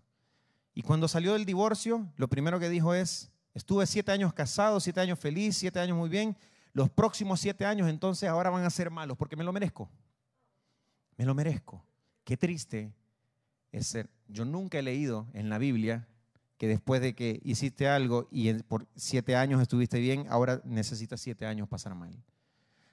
Y 0.73 0.81
cuando 0.81 1.07
salió 1.07 1.33
del 1.33 1.45
divorcio, 1.45 2.11
lo 2.17 2.27
primero 2.27 2.59
que 2.59 2.69
dijo 2.69 2.93
es, 2.95 3.31
estuve 3.53 3.85
siete 3.85 4.11
años 4.11 4.33
casado, 4.33 4.79
siete 4.79 4.99
años 4.99 5.19
feliz, 5.19 5.57
siete 5.57 5.79
años 5.79 5.97
muy 5.97 6.09
bien. 6.09 6.35
Los 6.75 6.89
próximos 6.89 7.39
siete 7.39 7.65
años 7.65 7.87
entonces 7.87 8.27
ahora 8.27 8.49
van 8.49 8.65
a 8.65 8.69
ser 8.69 8.91
malos 8.91 9.15
porque 9.17 9.37
me 9.37 9.45
lo 9.45 9.53
merezco. 9.53 9.89
Me 11.15 11.23
lo 11.23 11.33
merezco. 11.33 11.85
Qué 12.25 12.35
triste 12.35 12.93
es 13.71 13.87
ser. 13.87 14.09
Yo 14.27 14.43
nunca 14.43 14.77
he 14.77 14.81
leído 14.81 15.25
en 15.31 15.49
la 15.49 15.57
Biblia 15.57 16.05
que 16.57 16.67
después 16.67 16.99
de 16.99 17.15
que 17.15 17.39
hiciste 17.45 17.87
algo 17.87 18.27
y 18.29 18.51
por 18.63 18.87
siete 18.93 19.37
años 19.37 19.61
estuviste 19.61 20.01
bien, 20.01 20.25
ahora 20.29 20.61
necesitas 20.65 21.21
siete 21.21 21.45
años 21.45 21.69
pasar 21.69 21.95
mal. 21.95 22.21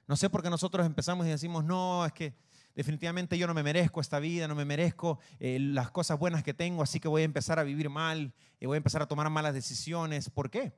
No 0.07 0.15
sé 0.15 0.29
por 0.29 0.41
qué 0.41 0.49
nosotros 0.49 0.85
empezamos 0.85 1.27
y 1.27 1.31
decimos, 1.31 1.65
no, 1.65 2.05
es 2.05 2.13
que 2.13 2.33
definitivamente 2.75 3.37
yo 3.37 3.47
no 3.47 3.53
me 3.53 3.63
merezco 3.63 3.99
esta 3.99 4.19
vida, 4.19 4.47
no 4.47 4.55
me 4.55 4.63
merezco 4.63 5.19
eh, 5.41 5.59
las 5.59 5.91
cosas 5.91 6.17
buenas 6.17 6.41
que 6.41 6.53
tengo, 6.53 6.83
así 6.83 7.01
que 7.01 7.09
voy 7.09 7.23
a 7.23 7.25
empezar 7.25 7.59
a 7.59 7.63
vivir 7.63 7.89
mal 7.89 8.33
y 8.61 8.65
voy 8.65 8.75
a 8.75 8.77
empezar 8.77 9.01
a 9.01 9.09
tomar 9.09 9.29
malas 9.29 9.53
decisiones. 9.53 10.29
¿Por 10.29 10.49
qué? 10.49 10.71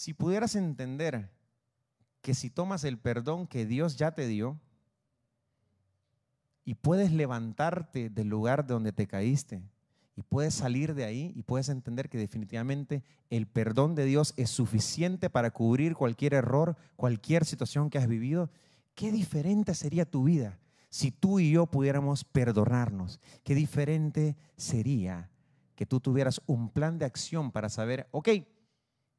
Si 0.00 0.14
pudieras 0.14 0.56
entender 0.56 1.28
que 2.22 2.32
si 2.32 2.48
tomas 2.48 2.84
el 2.84 2.96
perdón 2.96 3.46
que 3.46 3.66
Dios 3.66 3.98
ya 3.98 4.12
te 4.12 4.26
dio 4.26 4.58
y 6.64 6.76
puedes 6.76 7.12
levantarte 7.12 8.08
del 8.08 8.28
lugar 8.28 8.66
de 8.66 8.72
donde 8.72 8.92
te 8.92 9.06
caíste 9.06 9.62
y 10.16 10.22
puedes 10.22 10.54
salir 10.54 10.94
de 10.94 11.04
ahí 11.04 11.34
y 11.36 11.42
puedes 11.42 11.68
entender 11.68 12.08
que 12.08 12.16
definitivamente 12.16 13.04
el 13.28 13.46
perdón 13.46 13.94
de 13.94 14.06
Dios 14.06 14.32
es 14.38 14.48
suficiente 14.48 15.28
para 15.28 15.50
cubrir 15.50 15.94
cualquier 15.94 16.32
error, 16.32 16.78
cualquier 16.96 17.44
situación 17.44 17.90
que 17.90 17.98
has 17.98 18.08
vivido, 18.08 18.50
Qué 18.94 19.12
diferente 19.12 19.74
sería 19.74 20.10
tu 20.10 20.24
vida 20.24 20.58
si 20.88 21.10
tú 21.10 21.40
y 21.40 21.50
yo 21.50 21.66
pudiéramos 21.66 22.24
perdonarnos. 22.24 23.20
Qué 23.44 23.54
diferente 23.54 24.34
sería 24.56 25.28
que 25.76 25.84
tú 25.84 26.00
tuvieras 26.00 26.40
un 26.46 26.70
plan 26.70 26.98
de 26.98 27.04
acción 27.04 27.52
para 27.52 27.68
saber, 27.68 28.08
ok, 28.12 28.30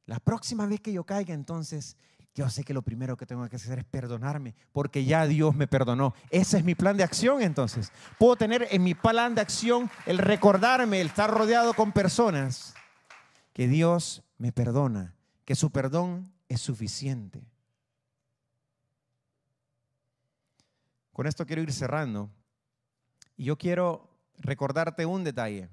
la 0.06 0.18
próxima 0.20 0.66
vez 0.66 0.80
que 0.80 0.92
yo 0.92 1.04
caiga, 1.04 1.34
entonces 1.34 1.96
yo 2.34 2.48
sé 2.48 2.64
que 2.64 2.72
lo 2.72 2.82
primero 2.82 3.16
que 3.16 3.26
tengo 3.26 3.46
que 3.48 3.56
hacer 3.56 3.78
es 3.78 3.84
perdonarme, 3.84 4.54
porque 4.72 5.04
ya 5.04 5.26
Dios 5.26 5.54
me 5.54 5.66
perdonó. 5.66 6.14
Ese 6.30 6.58
es 6.58 6.64
mi 6.64 6.74
plan 6.74 6.96
de 6.96 7.04
acción 7.04 7.42
entonces. 7.42 7.92
Puedo 8.18 8.36
tener 8.36 8.66
en 8.70 8.82
mi 8.82 8.94
plan 8.94 9.34
de 9.34 9.42
acción 9.42 9.90
el 10.06 10.18
recordarme, 10.18 11.00
el 11.00 11.08
estar 11.08 11.30
rodeado 11.30 11.74
con 11.74 11.92
personas 11.92 12.74
que 13.52 13.68
Dios 13.68 14.22
me 14.38 14.50
perdona, 14.50 15.14
que 15.44 15.54
su 15.54 15.70
perdón 15.70 16.32
es 16.48 16.60
suficiente. 16.62 17.42
Con 21.12 21.26
esto 21.26 21.44
quiero 21.46 21.60
ir 21.60 21.72
cerrando. 21.72 22.30
Y 23.36 23.44
yo 23.44 23.58
quiero 23.58 24.08
recordarte 24.38 25.04
un 25.04 25.22
detalle 25.24 25.68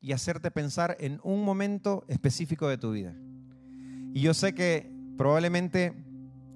y 0.00 0.12
hacerte 0.12 0.50
pensar 0.50 0.96
en 1.00 1.20
un 1.22 1.42
momento 1.42 2.04
específico 2.08 2.68
de 2.68 2.76
tu 2.76 2.92
vida. 2.92 3.14
Y 4.16 4.22
yo 4.22 4.32
sé 4.32 4.54
que 4.54 4.90
probablemente 5.18 5.92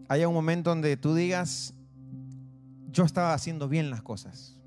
haya 0.09 0.27
un 0.27 0.33
momento 0.33 0.70
donde 0.70 0.96
tú 0.96 1.14
digas, 1.14 1.75
yo 2.90 3.05
estaba 3.05 3.35
haciendo 3.35 3.68
bien 3.68 3.90
las 3.90 4.01
cosas 4.01 4.59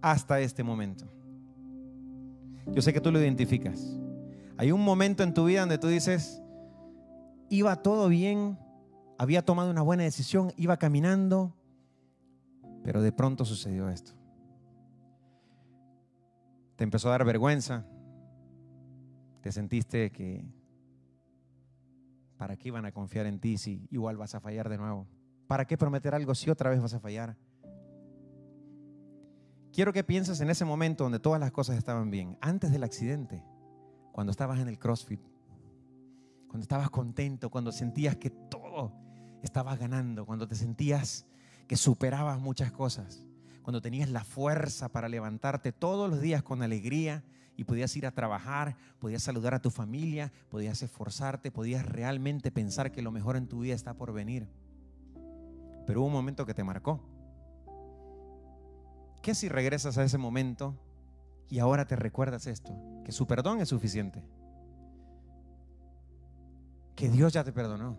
hasta 0.00 0.40
este 0.40 0.64
momento. 0.64 1.04
Yo 2.66 2.82
sé 2.82 2.92
que 2.92 3.00
tú 3.00 3.12
lo 3.12 3.20
identificas. 3.20 3.96
Hay 4.56 4.72
un 4.72 4.82
momento 4.82 5.22
en 5.22 5.34
tu 5.34 5.44
vida 5.44 5.60
donde 5.60 5.78
tú 5.78 5.86
dices, 5.86 6.42
iba 7.48 7.76
todo 7.76 8.08
bien, 8.08 8.58
había 9.16 9.44
tomado 9.44 9.70
una 9.70 9.82
buena 9.82 10.02
decisión, 10.02 10.52
iba 10.56 10.78
caminando, 10.78 11.54
pero 12.82 13.02
de 13.02 13.12
pronto 13.12 13.44
sucedió 13.44 13.88
esto. 13.88 14.14
Te 16.74 16.82
empezó 16.82 17.06
a 17.06 17.12
dar 17.12 17.24
vergüenza. 17.24 17.86
Te 19.42 19.52
sentiste 19.52 20.10
que 20.10 20.44
¿para 22.42 22.56
qué 22.56 22.66
iban 22.66 22.84
a 22.84 22.90
confiar 22.90 23.26
en 23.26 23.38
ti 23.38 23.56
si 23.56 23.86
igual 23.92 24.16
vas 24.16 24.34
a 24.34 24.40
fallar 24.40 24.68
de 24.68 24.76
nuevo? 24.76 25.06
¿Para 25.46 25.64
qué 25.64 25.78
prometer 25.78 26.12
algo 26.12 26.34
si 26.34 26.50
otra 26.50 26.70
vez 26.70 26.82
vas 26.82 26.92
a 26.92 26.98
fallar? 26.98 27.36
Quiero 29.72 29.92
que 29.92 30.02
pienses 30.02 30.40
en 30.40 30.50
ese 30.50 30.64
momento 30.64 31.04
donde 31.04 31.20
todas 31.20 31.38
las 31.38 31.52
cosas 31.52 31.78
estaban 31.78 32.10
bien, 32.10 32.36
antes 32.40 32.72
del 32.72 32.82
accidente, 32.82 33.44
cuando 34.10 34.32
estabas 34.32 34.58
en 34.58 34.66
el 34.66 34.80
CrossFit, 34.80 35.20
cuando 36.48 36.64
estabas 36.64 36.90
contento, 36.90 37.48
cuando 37.48 37.70
sentías 37.70 38.16
que 38.16 38.30
todo 38.30 38.92
estabas 39.44 39.78
ganando, 39.78 40.26
cuando 40.26 40.48
te 40.48 40.56
sentías 40.56 41.28
que 41.68 41.76
superabas 41.76 42.40
muchas 42.40 42.72
cosas, 42.72 43.24
cuando 43.62 43.80
tenías 43.80 44.10
la 44.10 44.24
fuerza 44.24 44.88
para 44.88 45.08
levantarte 45.08 45.70
todos 45.70 46.10
los 46.10 46.20
días 46.20 46.42
con 46.42 46.60
alegría 46.62 47.22
y 47.56 47.64
podías 47.64 47.94
ir 47.96 48.06
a 48.06 48.12
trabajar, 48.12 48.76
podías 48.98 49.22
saludar 49.22 49.54
a 49.54 49.60
tu 49.60 49.70
familia, 49.70 50.32
podías 50.48 50.82
esforzarte, 50.82 51.50
podías 51.50 51.86
realmente 51.86 52.50
pensar 52.50 52.92
que 52.92 53.02
lo 53.02 53.12
mejor 53.12 53.36
en 53.36 53.48
tu 53.48 53.60
vida 53.60 53.74
está 53.74 53.94
por 53.94 54.12
venir. 54.12 54.48
Pero 55.86 56.00
hubo 56.00 56.06
un 56.06 56.12
momento 56.12 56.46
que 56.46 56.54
te 56.54 56.64
marcó. 56.64 57.00
¿Qué 59.22 59.34
si 59.34 59.48
regresas 59.48 59.98
a 59.98 60.04
ese 60.04 60.18
momento 60.18 60.76
y 61.48 61.58
ahora 61.58 61.86
te 61.86 61.96
recuerdas 61.96 62.46
esto? 62.46 62.74
Que 63.04 63.12
su 63.12 63.26
perdón 63.26 63.60
es 63.60 63.68
suficiente. 63.68 64.24
Que 66.96 67.08
Dios 67.08 67.32
ya 67.32 67.44
te 67.44 67.52
perdonó. 67.52 67.98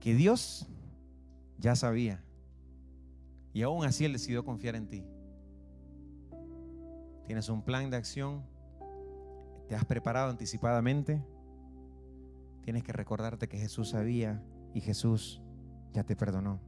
Que 0.00 0.14
Dios 0.14 0.68
ya 1.58 1.74
sabía 1.74 2.22
y 3.58 3.62
aún 3.62 3.84
así 3.84 4.04
Él 4.04 4.12
decidió 4.12 4.44
confiar 4.44 4.76
en 4.76 4.88
ti. 4.88 5.04
Tienes 7.26 7.48
un 7.48 7.62
plan 7.62 7.90
de 7.90 7.96
acción. 7.96 8.42
Te 9.68 9.76
has 9.76 9.84
preparado 9.84 10.30
anticipadamente. 10.30 11.22
Tienes 12.62 12.82
que 12.82 12.92
recordarte 12.92 13.48
que 13.48 13.58
Jesús 13.58 13.90
sabía 13.90 14.42
y 14.74 14.80
Jesús 14.80 15.42
ya 15.92 16.04
te 16.04 16.16
perdonó. 16.16 16.60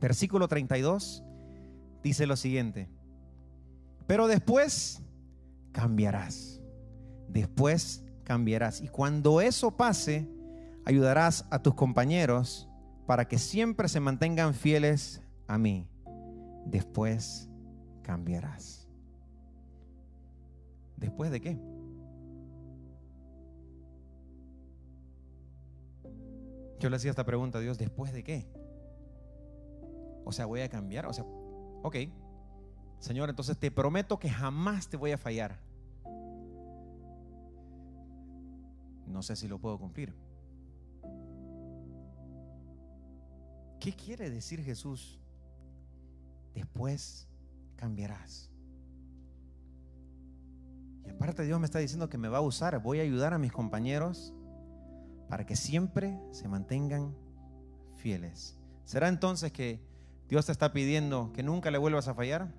Versículo 0.00 0.48
32 0.48 1.22
dice 2.02 2.26
lo 2.26 2.36
siguiente. 2.36 2.88
Pero 4.06 4.26
después 4.26 5.02
cambiarás. 5.72 6.60
Después 7.28 8.04
cambiarás. 8.24 8.80
Y 8.80 8.88
cuando 8.88 9.40
eso 9.40 9.76
pase, 9.76 10.28
ayudarás 10.84 11.46
a 11.50 11.60
tus 11.60 11.74
compañeros 11.74 12.68
para 13.06 13.26
que 13.26 13.38
siempre 13.38 13.88
se 13.88 14.00
mantengan 14.00 14.54
fieles 14.54 15.20
a 15.48 15.58
mí, 15.58 15.88
después 16.64 17.48
cambiarás. 18.02 18.88
¿Después 20.96 21.30
de 21.30 21.40
qué? 21.40 21.58
Yo 26.80 26.90
le 26.90 26.96
hacía 26.96 27.10
esta 27.10 27.24
pregunta 27.24 27.58
a 27.58 27.60
Dios, 27.60 27.78
¿después 27.78 28.12
de 28.12 28.24
qué? 28.24 28.48
O 30.24 30.32
sea, 30.32 30.46
voy 30.46 30.62
a 30.62 30.68
cambiar. 30.68 31.06
O 31.06 31.12
sea, 31.12 31.24
ok, 31.24 31.96
Señor, 32.98 33.28
entonces 33.30 33.56
te 33.56 33.70
prometo 33.70 34.18
que 34.18 34.28
jamás 34.28 34.88
te 34.88 34.96
voy 34.96 35.12
a 35.12 35.18
fallar. 35.18 35.60
No 39.06 39.22
sé 39.22 39.36
si 39.36 39.46
lo 39.46 39.60
puedo 39.60 39.78
cumplir. 39.78 40.12
¿Qué 43.78 43.92
quiere 43.94 44.28
decir 44.28 44.62
Jesús 44.62 45.20
después 46.54 47.28
cambiarás. 47.76 48.50
Y 51.06 51.10
aparte 51.10 51.44
Dios 51.44 51.58
me 51.58 51.66
está 51.66 51.78
diciendo 51.78 52.08
que 52.08 52.18
me 52.18 52.28
va 52.28 52.38
a 52.38 52.42
usar, 52.42 52.80
voy 52.82 53.00
a 53.00 53.02
ayudar 53.02 53.32
a 53.32 53.38
mis 53.38 53.52
compañeros 53.52 54.34
para 55.30 55.46
que 55.46 55.54
siempre 55.54 56.18
se 56.32 56.48
mantengan 56.48 57.16
fieles. 57.94 58.58
Será 58.84 59.06
entonces 59.06 59.52
que 59.52 59.80
Dios 60.28 60.46
te 60.46 60.52
está 60.52 60.72
pidiendo 60.72 61.32
que 61.32 61.44
nunca 61.44 61.70
le 61.70 61.78
vuelvas 61.78 62.08
a 62.08 62.14
fallar. 62.14 62.52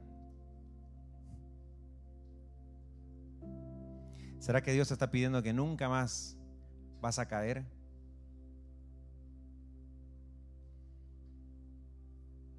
¿Será 4.39 4.63
que 4.63 4.71
Dios 4.71 4.87
te 4.87 4.93
está 4.93 5.11
pidiendo 5.11 5.43
que 5.43 5.51
nunca 5.51 5.89
más 5.89 6.37
vas 7.01 7.19
a 7.19 7.27
caer? 7.27 7.65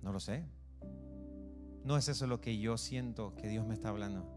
No 0.03 0.12
lo 0.12 0.20
sé. 0.20 0.44
No 1.85 1.96
es 1.96 2.09
eso 2.09 2.27
lo 2.27 2.42
que 2.42 2.59
yo 2.59 2.77
siento 2.77 3.35
que 3.35 3.48
Dios 3.48 3.66
me 3.66 3.72
está 3.72 3.88
hablando. 3.88 4.29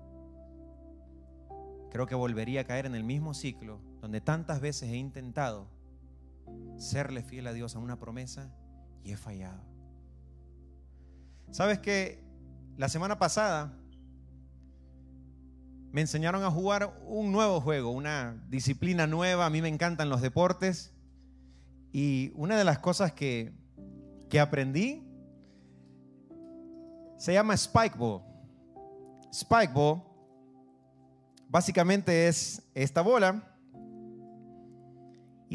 Creo 1.92 2.08
que 2.08 2.16
volvería 2.16 2.62
a 2.62 2.64
caer 2.64 2.86
en 2.86 2.96
el 2.96 3.04
mismo 3.04 3.34
ciclo 3.34 3.82
donde 4.06 4.22
tantas 4.22 4.62
veces 4.62 4.91
he 4.91 4.98
intentado 4.98 5.68
serle 6.78 7.24
fiel 7.24 7.48
a 7.48 7.54
Dios 7.54 7.76
a 7.76 7.80
una 7.80 7.98
promesa 7.98 8.52
y 9.04 9.13
he 9.13 9.18
fallado. 9.18 9.63
¿Sabes 11.50 11.80
que 11.80 12.24
la 12.78 12.88
semana 12.88 13.18
pasada 13.18 13.74
me 15.91 16.02
enseñaron 16.02 16.44
a 16.44 16.52
jugar 16.52 17.02
un 17.08 17.32
nuevo 17.32 17.60
juego, 17.62 17.89
una 17.89 18.46
disciplina 18.48 19.08
nueva? 19.08 19.48
A 19.48 19.50
mí 19.50 19.60
me 19.60 19.70
encantan 19.70 20.10
los 20.10 20.22
deportes 20.22 20.94
y 21.91 22.32
una 22.36 22.60
de 22.60 22.63
las 22.63 22.78
cosas 22.78 23.12
que, 23.12 23.54
que 24.30 24.39
aprendí 24.39 25.04
se 27.18 27.34
llama 27.34 27.58
Spikeball. 27.58 28.22
Spikeball 29.34 30.04
básicamente 31.50 32.28
es 32.28 32.62
esta 32.76 33.02
bola 33.02 33.55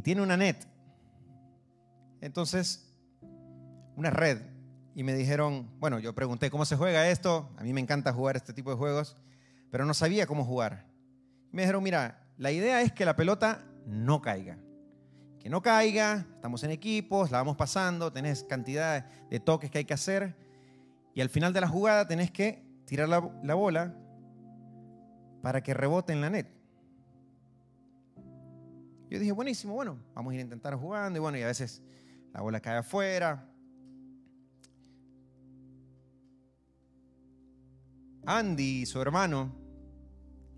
y 0.01 0.03
tiene 0.03 0.23
una 0.23 0.39
net. 0.39 0.57
Entonces, 2.23 2.91
una 3.97 4.09
red. 4.09 4.41
Y 4.95 5.03
me 5.03 5.13
dijeron, 5.13 5.71
bueno, 5.79 5.99
yo 5.99 6.15
pregunté 6.15 6.51
cómo 6.51 6.65
se 6.65 6.75
juega 6.75 7.11
esto. 7.11 7.51
A 7.59 7.65
mí 7.65 7.75
me 7.75 7.83
encanta 7.83 8.11
jugar 8.11 8.35
este 8.35 8.55
tipo 8.55 8.71
de 8.71 8.77
juegos, 8.77 9.19
pero 9.71 9.85
no 9.85 9.93
sabía 9.93 10.27
cómo 10.27 10.47
jugar. 10.47 10.87
Me 11.53 11.63
dijeron, 11.63 11.83
mira, 11.83 12.27
la 12.39 12.51
idea 12.51 12.81
es 12.81 12.93
que 12.93 13.05
la 13.05 13.15
pelota 13.15 13.63
no 13.85 14.23
caiga. 14.23 14.57
Que 15.39 15.51
no 15.51 15.61
caiga, 15.61 16.25
estamos 16.35 16.65
en 16.65 16.71
equipos, 16.71 17.31
la 17.31 17.37
vamos 17.37 17.59
pasando, 17.59 18.11
tenés 18.11 18.45
cantidad 18.45 19.05
de 19.29 19.39
toques 19.39 19.71
que 19.71 19.79
hay 19.79 19.85
que 19.85 19.93
hacer 19.93 20.35
y 21.15 21.21
al 21.21 21.29
final 21.29 21.53
de 21.53 21.61
la 21.61 21.69
jugada 21.69 22.09
tenés 22.09 22.31
que 22.31 22.65
tirar 22.87 23.07
la, 23.07 23.19
bola 23.55 23.95
para 25.43 25.63
que 25.63 25.75
rebote 25.75 26.15
en 26.15 26.23
la 26.23 26.31
net. 26.31 26.60
Yo 29.11 29.19
dije, 29.19 29.33
buenísimo, 29.33 29.75
bueno, 29.75 29.99
vamos 30.15 30.31
a 30.31 30.35
ir 30.35 30.41
a 30.41 30.45
intentar 30.45 30.77
jugando. 30.77 31.19
Y 31.19 31.21
bueno, 31.21 31.37
y 31.37 31.43
a 31.43 31.49
veces 31.49 31.83
la 32.33 32.41
bola 32.43 32.61
cae 32.61 32.79
afuera. 32.79 33.45
Andy 38.25 38.83
y 38.83 38.87
su 38.87 39.03
hermano 39.03 39.53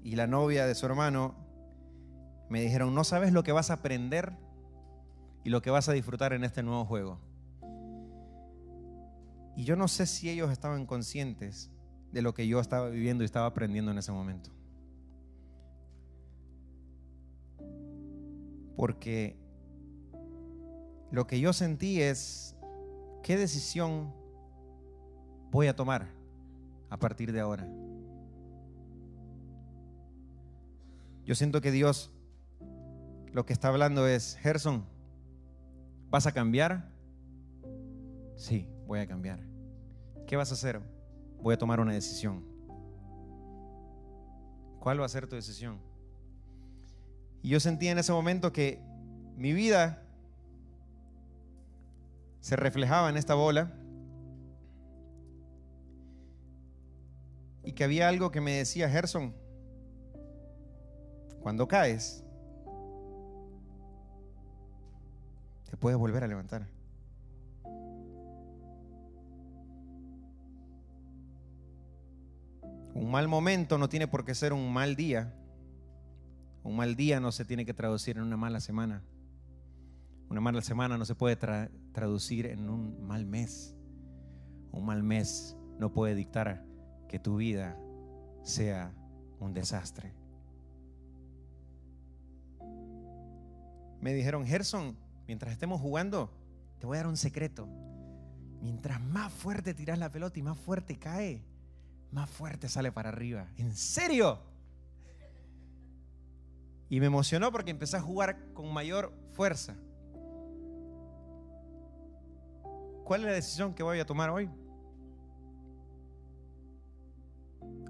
y 0.02 0.16
la 0.16 0.26
novia 0.26 0.66
de 0.66 0.74
su 0.74 0.84
hermano 0.84 1.34
me 2.50 2.60
dijeron, 2.60 2.94
no 2.94 3.04
sabes 3.04 3.32
lo 3.32 3.42
que 3.42 3.52
vas 3.52 3.70
a 3.70 3.74
aprender 3.74 4.36
y 5.44 5.48
lo 5.48 5.62
que 5.62 5.70
vas 5.70 5.88
a 5.88 5.92
disfrutar 5.92 6.34
en 6.34 6.44
este 6.44 6.62
nuevo 6.62 6.84
juego. 6.84 7.18
Y 9.56 9.64
yo 9.64 9.76
no 9.76 9.88
sé 9.88 10.04
si 10.04 10.28
ellos 10.28 10.50
estaban 10.50 10.84
conscientes 10.84 11.70
de 12.10 12.20
lo 12.20 12.34
que 12.34 12.46
yo 12.46 12.60
estaba 12.60 12.90
viviendo 12.90 13.24
y 13.24 13.26
estaba 13.26 13.46
aprendiendo 13.46 13.90
en 13.90 13.98
ese 13.98 14.12
momento. 14.12 14.50
Porque 18.76 19.37
lo 21.11 21.26
que 21.26 21.40
yo 21.40 21.52
sentí 21.52 22.00
es, 22.00 22.56
¿qué 23.22 23.37
decisión 23.37 24.12
voy 25.50 25.66
a 25.66 25.76
tomar 25.76 26.08
a 26.90 26.98
partir 26.98 27.32
de 27.32 27.40
ahora? 27.40 27.68
Yo 31.24 31.35
siento 31.35 31.61
que 31.61 31.70
Dios 31.70 32.12
lo 33.32 33.46
que 33.46 33.52
está 33.54 33.68
hablando 33.68 34.06
es, 34.06 34.37
Gerson, 34.37 34.85
¿vas 36.11 36.26
a 36.26 36.32
cambiar? 36.32 36.90
Sí 38.37 38.68
voy 38.87 39.00
a 39.00 39.06
cambiar. 39.06 39.40
¿Qué 40.26 40.37
vas 40.37 40.50
a 40.50 40.54
hacer? 40.54 40.80
Voy 41.40 41.54
a 41.54 41.58
tomar 41.58 41.80
una 41.80 41.94
decisión. 41.94 42.44
¿Cuál 44.80 45.00
va 45.00 45.06
a 45.06 45.08
ser 45.08 45.26
tu 45.26 45.35
decisión? 45.35 45.78
Y 47.42 47.48
yo 47.48 47.61
sentí 47.61 47.88
en 47.88 47.98
ese 47.98 48.12
momento 48.12 48.52
que 48.52 48.81
mi 49.37 49.52
vida 49.52 50.02
se 52.40 52.57
reflejaba 52.57 53.11
en 53.11 53.16
esta 53.16 53.35
bola 53.35 53.72
y 57.64 57.72
que 57.72 57.85
había 57.85 58.09
algo 58.09 58.31
que 58.31 58.40
me 58.40 58.52
decía 58.52 58.88
Gerson, 58.88 59.35
cuando 61.40 61.66
caes, 61.66 62.24
te 65.68 65.76
puedes 65.76 65.98
volver 65.98 66.22
a 66.22 66.28
levantar. 66.28 66.68
Un 72.94 73.11
mal 73.11 73.26
momento 73.26 73.78
no 73.78 73.88
tiene 73.88 74.07
por 74.07 74.24
qué 74.24 74.35
ser 74.35 74.52
un 74.52 74.72
mal 74.72 74.94
día. 74.94 75.35
Un 76.62 76.77
mal 76.77 76.94
día 76.94 77.20
no 77.20 77.33
se 77.33 77.44
tiene 77.44 77.64
que 77.64 77.75
traducir 77.75 78.16
en 78.16 78.22
una 78.22 78.37
mala 78.37 78.61
semana. 78.61 79.03
Una 80.29 80.40
mala 80.40 80.62
semana 80.62 80.96
no 80.96 81.05
se 81.05 81.14
puede 81.14 81.37
traducir 81.37 82.46
en 82.46 82.70
un 82.70 83.05
mal 83.07 83.27
mes. 83.27 83.75
Un 84.70 84.87
mal 84.87 85.03
mes 85.03 85.57
no 85.79 85.92
puede 85.92 86.14
dictar 86.14 86.64
que 87.09 87.18
tu 87.18 87.37
vida 87.37 87.77
sea 88.42 88.94
un 89.40 89.53
desastre. 89.53 90.14
Me 94.01 94.14
dijeron, 94.14 94.46
Gerson, 94.46 94.96
mientras 95.27 95.53
estemos 95.53 95.81
jugando, 95.81 96.31
te 96.79 96.87
voy 96.87 96.96
a 96.96 97.01
dar 97.01 97.09
un 97.09 97.16
secreto. 97.16 97.68
Mientras 98.61 99.01
más 99.01 99.33
fuerte 99.33 99.75
tiras 99.75 99.98
la 99.98 100.11
pelota 100.11 100.38
y 100.38 100.42
más 100.42 100.57
fuerte 100.57 100.98
cae, 100.98 101.44
más 102.12 102.31
fuerte 102.31 102.68
sale 102.68 102.92
para 102.92 103.09
arriba. 103.09 103.48
¿En 103.57 103.75
serio? 103.75 104.51
Y 106.92 107.00
me 107.00 107.07
emocionó 107.07 107.50
porque 107.50 107.70
empecé 107.70 107.96
a 107.96 108.02
jugar 108.02 108.52
con 108.52 108.70
mayor 108.70 109.14
fuerza. 109.31 109.74
¿Cuál 113.02 113.22
es 113.22 113.26
la 113.28 113.33
decisión 113.33 113.72
que 113.72 113.83
voy 113.83 113.98
a 113.98 114.05
tomar 114.05 114.28
hoy? 114.28 114.50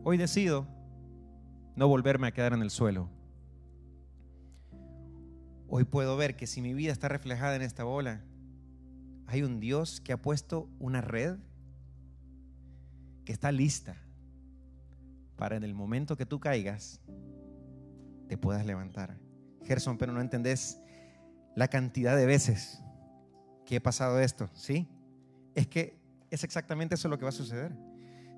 Hoy 0.05 0.17
decido 0.17 0.69
no 1.75 1.88
volverme 1.88 2.29
a 2.29 2.31
quedar 2.31 2.53
en 2.53 2.62
el 2.62 2.71
suelo. 2.71 3.11
Hoy 5.67 5.83
puedo 5.83 6.17
ver 6.17 6.37
que 6.37 6.47
si 6.47 6.62
mi 6.62 6.73
vida 6.73 6.93
está 6.93 7.09
reflejada 7.09 7.57
en 7.57 7.62
esta 7.62 7.83
bola, 7.83 8.23
hay 9.27 9.43
un 9.43 9.59
Dios 9.59 10.01
que 10.01 10.12
ha 10.12 10.23
puesto 10.23 10.69
una 10.79 11.01
red 11.01 11.41
que 13.25 13.33
está 13.33 13.51
lista 13.51 13.97
para 15.35 15.57
en 15.57 15.65
el 15.65 15.75
momento 15.75 16.17
que 16.17 16.25
tú 16.25 16.38
caigas, 16.38 17.01
te 18.29 18.39
puedas 18.39 18.67
levantar. 18.67 19.17
Gerson, 19.65 19.99
pero 19.99 20.13
no 20.13 20.21
entendés 20.21 20.81
la 21.55 21.69
cantidad 21.69 22.17
de 22.17 22.27
veces 22.27 22.83
que 23.67 23.77
he 23.77 23.81
pasado 23.81 24.21
esto, 24.21 24.51
¿sí? 24.55 24.89
Es 25.55 25.67
que 25.67 26.01
es 26.31 26.45
exactamente 26.45 26.95
eso 26.95 27.09
lo 27.09 27.19
que 27.19 27.25
va 27.25 27.29
a 27.29 27.33
suceder. 27.33 27.73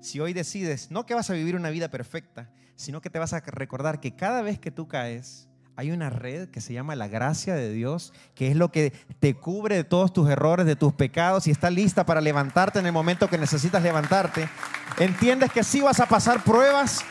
Si 0.01 0.19
hoy 0.19 0.33
decides, 0.33 0.91
no 0.91 1.05
que 1.05 1.13
vas 1.13 1.29
a 1.29 1.33
vivir 1.33 1.55
una 1.55 1.69
vida 1.69 1.89
perfecta, 1.89 2.51
sino 2.75 3.01
que 3.01 3.09
te 3.09 3.19
vas 3.19 3.33
a 3.33 3.39
recordar 3.39 3.99
que 3.99 4.15
cada 4.15 4.41
vez 4.41 4.59
que 4.59 4.69
tú 4.69 4.87
caes, 4.87 5.47
hay 5.77 5.91
una 5.91 6.09
red 6.09 6.49
que 6.49 6.61
se 6.61 6.73
llama 6.73 6.95
la 6.95 7.07
gracia 7.07 7.55
de 7.55 7.71
Dios, 7.71 8.13
que 8.33 8.49
es 8.49 8.55
lo 8.55 8.71
que 8.71 8.91
te 9.19 9.33
cubre 9.33 9.75
de 9.75 9.83
todos 9.83 10.13
tus 10.13 10.29
errores, 10.29 10.65
de 10.65 10.75
tus 10.75 10.93
pecados 10.93 11.47
y 11.47 11.51
está 11.51 11.69
lista 11.69 12.05
para 12.05 12.21
levantarte 12.21 12.79
en 12.79 12.85
el 12.85 12.93
momento 12.93 13.29
que 13.29 13.37
necesitas 13.37 13.83
levantarte. 13.83 14.47
Entiendes 14.99 15.51
que 15.51 15.63
sí 15.63 15.81
vas 15.81 15.99
a 15.99 16.05
pasar 16.05 16.43
pruebas, 16.43 17.01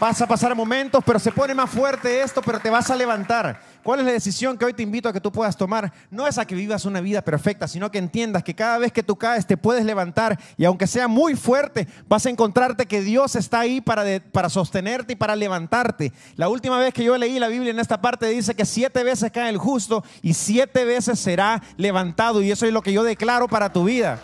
vas 0.00 0.20
a 0.22 0.26
pasar 0.26 0.56
momentos, 0.56 1.04
pero 1.04 1.18
se 1.18 1.30
pone 1.30 1.54
más 1.54 1.68
fuerte 1.68 2.22
esto, 2.22 2.40
pero 2.40 2.58
te 2.58 2.70
vas 2.70 2.90
a 2.90 2.96
levantar. 2.96 3.60
¿Cuál 3.82 4.00
es 4.00 4.06
la 4.06 4.12
decisión 4.12 4.56
que 4.56 4.64
hoy 4.64 4.72
te 4.72 4.82
invito 4.82 5.10
a 5.10 5.12
que 5.12 5.20
tú 5.20 5.30
puedas 5.30 5.56
tomar? 5.56 5.92
No 6.10 6.26
es 6.26 6.38
a 6.38 6.46
que 6.46 6.54
vivas 6.54 6.86
una 6.86 7.02
vida 7.02 7.20
perfecta, 7.20 7.68
sino 7.68 7.90
que 7.90 7.98
entiendas 7.98 8.42
que 8.42 8.54
cada 8.54 8.78
vez 8.78 8.92
que 8.92 9.02
tú 9.02 9.16
caes 9.16 9.46
te 9.46 9.58
puedes 9.58 9.84
levantar 9.84 10.40
y 10.56 10.64
aunque 10.64 10.86
sea 10.86 11.06
muy 11.06 11.34
fuerte, 11.34 11.86
vas 12.08 12.24
a 12.24 12.30
encontrarte 12.30 12.86
que 12.86 13.02
Dios 13.02 13.36
está 13.36 13.60
ahí 13.60 13.82
para, 13.82 14.04
para 14.32 14.48
sostenerte 14.48 15.12
y 15.12 15.16
para 15.16 15.36
levantarte. 15.36 16.12
La 16.36 16.48
última 16.48 16.78
vez 16.78 16.94
que 16.94 17.04
yo 17.04 17.16
leí 17.18 17.38
la 17.38 17.48
Biblia 17.48 17.70
en 17.70 17.78
esta 17.78 18.00
parte 18.00 18.26
dice 18.26 18.54
que 18.54 18.64
siete 18.64 19.04
veces 19.04 19.30
cae 19.30 19.50
el 19.50 19.58
justo 19.58 20.02
y 20.22 20.32
siete 20.32 20.86
veces 20.86 21.20
será 21.20 21.62
levantado 21.76 22.40
y 22.40 22.50
eso 22.50 22.64
es 22.64 22.72
lo 22.72 22.80
que 22.82 22.94
yo 22.94 23.02
declaro 23.02 23.48
para 23.48 23.70
tu 23.70 23.84
vida. 23.84 24.18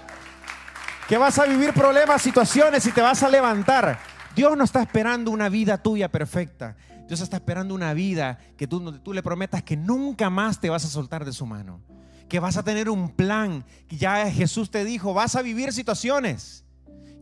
Que 1.06 1.18
vas 1.18 1.38
a 1.38 1.44
vivir 1.44 1.74
problemas, 1.74 2.22
situaciones 2.22 2.86
y 2.86 2.92
te 2.92 3.02
vas 3.02 3.22
a 3.22 3.28
levantar. 3.28 4.15
Dios 4.36 4.54
no 4.54 4.64
está 4.64 4.82
esperando 4.82 5.30
una 5.30 5.48
vida 5.48 5.78
tuya 5.78 6.12
perfecta. 6.12 6.76
Dios 7.08 7.22
está 7.22 7.38
esperando 7.38 7.74
una 7.74 7.94
vida 7.94 8.38
que 8.58 8.66
tú, 8.66 8.92
le 9.14 9.22
prometas 9.22 9.62
que 9.62 9.78
nunca 9.78 10.28
más 10.28 10.60
te 10.60 10.68
vas 10.68 10.84
a 10.84 10.88
soltar 10.88 11.24
de 11.24 11.32
su 11.32 11.46
mano. 11.46 11.80
que 12.28 12.40
vas 12.40 12.56
a 12.56 12.64
tener 12.64 12.90
un 12.90 13.10
plan, 13.10 13.64
ya 13.88 14.28
Jesús 14.30 14.70
te 14.70 14.84
dijo, 14.84 15.14
vas 15.14 15.36
a 15.36 15.42
vivir 15.42 15.72
situaciones. 15.72 16.64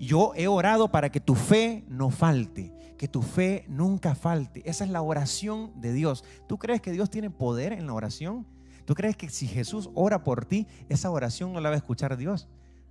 Yo 0.00 0.32
he 0.34 0.48
orado 0.48 0.90
para 0.90 1.10
que 1.10 1.20
tu 1.20 1.34
fe 1.34 1.84
no 1.88 2.08
falte, 2.10 2.72
que 2.96 3.06
tu 3.06 3.20
fe 3.20 3.66
nunca 3.68 4.14
falte. 4.14 4.62
Esa 4.64 4.84
es 4.84 4.90
la 4.90 5.02
oración 5.02 5.78
de 5.78 5.92
Dios. 5.92 6.24
¿Tú 6.48 6.58
crees 6.58 6.80
que 6.80 6.90
Dios 6.90 7.10
tiene 7.10 7.28
poder 7.28 7.74
en 7.74 7.86
la 7.86 7.92
oración? 7.92 8.46
¿Tú 8.86 8.94
crees 8.94 9.14
que 9.16 9.28
si 9.28 9.46
Jesús 9.46 9.90
ora 9.94 10.24
por 10.24 10.46
ti, 10.46 10.66
esa 10.88 11.10
oración 11.10 11.52
no 11.52 11.60
la 11.60 11.68
va 11.68 11.74
a 11.74 11.78
escuchar 11.78 12.16
Dios? 12.16 12.48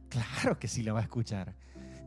Claro 0.07 0.59
que 0.59 0.67
sí 0.67 0.83
la 0.83 0.93
va 0.93 0.99
a 0.99 1.03
escuchar. 1.03 1.55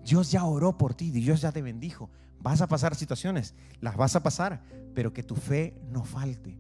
Dios 0.07 0.31
ya 0.31 0.45
oró 0.45 0.79
por 0.79 0.95
ti, 0.95 1.11
Dios 1.11 1.41
ya 1.41 1.51
te 1.51 1.63
bendijo. 1.63 2.11
Vas 2.39 2.61
a 2.61 2.69
pasar 2.69 2.95
situaciones, 2.95 3.57
las 3.81 3.97
vas 3.97 4.15
a 4.15 4.23
pasar, 4.23 4.63
pero 4.95 5.13
que 5.13 5.25
tu 5.25 5.35
fe 5.35 5.77
no 5.91 6.05
falte. 6.05 6.57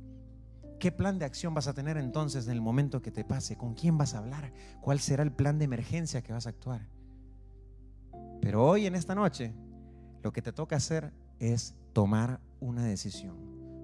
¿Qué 0.80 0.90
plan 0.90 1.20
de 1.20 1.26
acción 1.26 1.54
vas 1.54 1.68
a 1.68 1.72
tener 1.72 1.96
entonces 1.96 2.46
en 2.46 2.54
el 2.54 2.60
momento 2.60 3.00
que 3.00 3.12
te 3.12 3.24
pase? 3.24 3.56
¿Con 3.56 3.74
quién 3.74 3.96
vas 3.96 4.14
a 4.14 4.18
hablar? 4.18 4.52
¿Cuál 4.80 4.98
será 4.98 5.22
el 5.22 5.30
plan 5.30 5.60
de 5.60 5.64
emergencia 5.64 6.22
que 6.22 6.32
vas 6.32 6.46
a 6.46 6.50
actuar? 6.50 6.88
Pero 8.42 8.66
hoy 8.66 8.86
en 8.86 8.96
esta 8.96 9.14
noche, 9.14 9.54
lo 10.24 10.32
que 10.32 10.42
te 10.42 10.52
toca 10.52 10.74
hacer 10.74 11.12
es 11.38 11.76
tomar 11.92 12.40
una 12.58 12.84
decisión. 12.84 13.36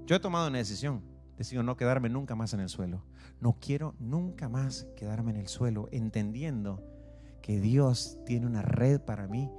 Yo 0.07 0.17
he 0.17 0.21
tomado 0.21 0.49
una 0.49 0.59
decisión. 0.59 1.05
Decido 1.39 1.63
no 1.63 1.77
quedarme 1.77 2.09
nunca 2.09 2.35
más 2.35 2.53
en 2.53 2.61
el 2.61 2.69
suelo. 2.69 3.05
No 3.41 3.57
quiero 3.61 3.95
nunca 4.01 4.49
más 4.49 4.89
quedarme 4.97 5.31
en 5.31 5.37
el 5.37 5.47
suelo, 5.47 5.89
entendiendo 5.93 6.83
que 7.43 7.61
Dios 7.61 8.19
tiene 8.25 8.47
una 8.47 8.63
red 8.63 9.01
para 9.01 9.27
mí, 9.27 9.51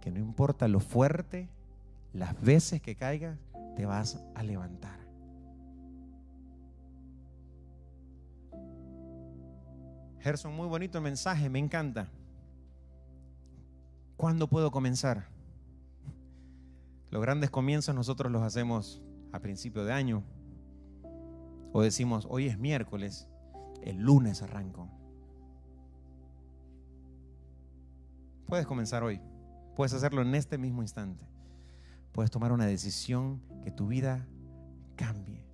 que 0.00 0.10
no 0.10 0.20
importa 0.20 0.68
lo 0.68 0.80
fuerte, 0.80 1.48
las 2.12 2.40
veces 2.40 2.82
que 2.82 2.94
caigas, 2.94 3.38
te 3.74 3.86
vas 3.86 4.22
a 4.34 4.42
levantar. 4.42 4.98
Gerson, 10.20 10.54
muy 10.54 10.68
bonito 10.68 10.98
el 10.98 11.04
mensaje, 11.04 11.48
me 11.48 11.58
encanta. 11.58 12.08
¿Cuándo 14.16 14.48
puedo 14.48 14.70
comenzar? 14.70 15.28
Los 17.10 17.22
grandes 17.22 17.50
comienzos 17.50 17.94
nosotros 17.94 18.30
los 18.30 18.42
hacemos 18.42 19.00
a 19.32 19.40
principio 19.40 19.84
de 19.84 19.92
año. 19.92 20.22
O 21.72 21.82
decimos, 21.82 22.26
hoy 22.28 22.46
es 22.46 22.58
miércoles, 22.58 23.28
el 23.82 23.98
lunes 23.98 24.42
arranco. 24.42 24.97
Puedes 28.48 28.66
comenzar 28.66 29.02
hoy. 29.02 29.20
Puedes 29.76 29.92
hacerlo 29.92 30.22
en 30.22 30.34
este 30.34 30.56
mismo 30.56 30.80
instante. 30.80 31.28
Puedes 32.12 32.30
tomar 32.30 32.50
una 32.50 32.64
decisión 32.64 33.42
que 33.62 33.70
tu 33.70 33.88
vida 33.88 34.26
cambie. 34.96 35.44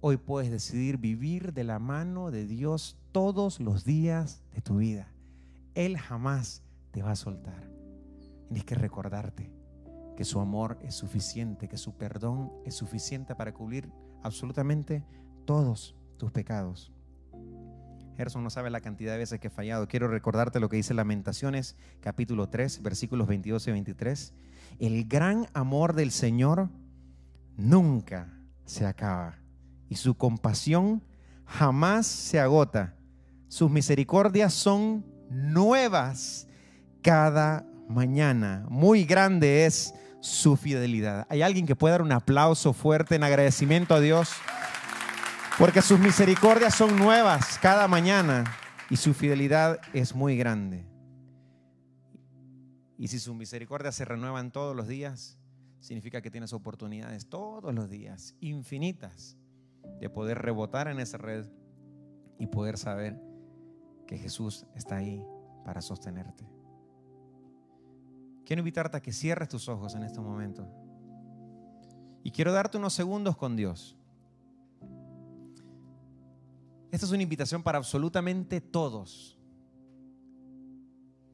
Hoy 0.00 0.16
puedes 0.16 0.48
decidir 0.48 0.98
vivir 0.98 1.52
de 1.52 1.64
la 1.64 1.80
mano 1.80 2.30
de 2.30 2.46
Dios 2.46 2.96
todos 3.10 3.58
los 3.58 3.84
días 3.84 4.44
de 4.54 4.60
tu 4.60 4.76
vida. 4.76 5.08
Él 5.74 5.98
jamás 5.98 6.62
te 6.92 7.02
va 7.02 7.10
a 7.10 7.16
soltar. 7.16 7.68
Tienes 8.46 8.64
que 8.64 8.76
recordarte 8.76 9.52
que 10.16 10.24
su 10.24 10.38
amor 10.38 10.78
es 10.82 10.94
suficiente, 10.94 11.66
que 11.66 11.78
su 11.78 11.96
perdón 11.98 12.52
es 12.64 12.76
suficiente 12.76 13.34
para 13.34 13.52
cubrir 13.52 13.90
absolutamente 14.22 15.04
todos 15.46 15.96
tus 16.16 16.30
pecados. 16.30 16.92
Gerson 18.16 18.42
no 18.44 18.50
sabe 18.50 18.70
la 18.70 18.80
cantidad 18.80 19.12
de 19.12 19.18
veces 19.18 19.40
que 19.40 19.48
he 19.48 19.50
fallado. 19.50 19.88
Quiero 19.88 20.08
recordarte 20.08 20.60
lo 20.60 20.68
que 20.68 20.76
dice 20.76 20.94
Lamentaciones 20.94 21.76
capítulo 22.00 22.48
3, 22.48 22.82
versículos 22.82 23.28
22 23.28 23.68
y 23.68 23.72
23. 23.72 24.34
El 24.78 25.04
gran 25.06 25.46
amor 25.52 25.94
del 25.94 26.10
Señor 26.10 26.68
nunca 27.56 28.32
se 28.64 28.86
acaba 28.86 29.38
y 29.88 29.96
su 29.96 30.14
compasión 30.14 31.02
jamás 31.44 32.06
se 32.06 32.40
agota. 32.40 32.94
Sus 33.48 33.70
misericordias 33.70 34.54
son 34.54 35.04
nuevas 35.28 36.46
cada 37.02 37.66
mañana. 37.88 38.64
Muy 38.68 39.04
grande 39.04 39.66
es 39.66 39.92
su 40.20 40.56
fidelidad. 40.56 41.26
¿Hay 41.28 41.42
alguien 41.42 41.66
que 41.66 41.74
pueda 41.74 41.94
dar 41.94 42.02
un 42.02 42.12
aplauso 42.12 42.72
fuerte 42.72 43.16
en 43.16 43.24
agradecimiento 43.24 43.94
a 43.94 44.00
Dios? 44.00 44.30
Porque 45.60 45.82
sus 45.82 46.00
misericordias 46.00 46.74
son 46.74 46.96
nuevas 46.96 47.58
cada 47.58 47.86
mañana 47.86 48.44
y 48.88 48.96
su 48.96 49.12
fidelidad 49.12 49.78
es 49.92 50.14
muy 50.14 50.38
grande. 50.38 50.86
Y 52.96 53.08
si 53.08 53.18
sus 53.18 53.34
misericordias 53.34 53.94
se 53.94 54.06
renuevan 54.06 54.52
todos 54.52 54.74
los 54.74 54.88
días, 54.88 55.36
significa 55.80 56.22
que 56.22 56.30
tienes 56.30 56.54
oportunidades 56.54 57.28
todos 57.28 57.74
los 57.74 57.90
días, 57.90 58.34
infinitas, 58.40 59.36
de 60.00 60.08
poder 60.08 60.38
rebotar 60.38 60.88
en 60.88 60.98
esa 60.98 61.18
red 61.18 61.44
y 62.38 62.46
poder 62.46 62.78
saber 62.78 63.20
que 64.06 64.16
Jesús 64.16 64.64
está 64.74 64.96
ahí 64.96 65.22
para 65.66 65.82
sostenerte. 65.82 66.48
Quiero 68.46 68.60
invitarte 68.60 68.96
a 68.96 69.02
que 69.02 69.12
cierres 69.12 69.50
tus 69.50 69.68
ojos 69.68 69.94
en 69.94 70.04
este 70.04 70.20
momento. 70.20 70.66
Y 72.24 72.30
quiero 72.30 72.50
darte 72.50 72.78
unos 72.78 72.94
segundos 72.94 73.36
con 73.36 73.56
Dios. 73.56 73.99
Esta 76.90 77.06
es 77.06 77.12
una 77.12 77.22
invitación 77.22 77.62
para 77.62 77.78
absolutamente 77.78 78.60
todos 78.60 79.38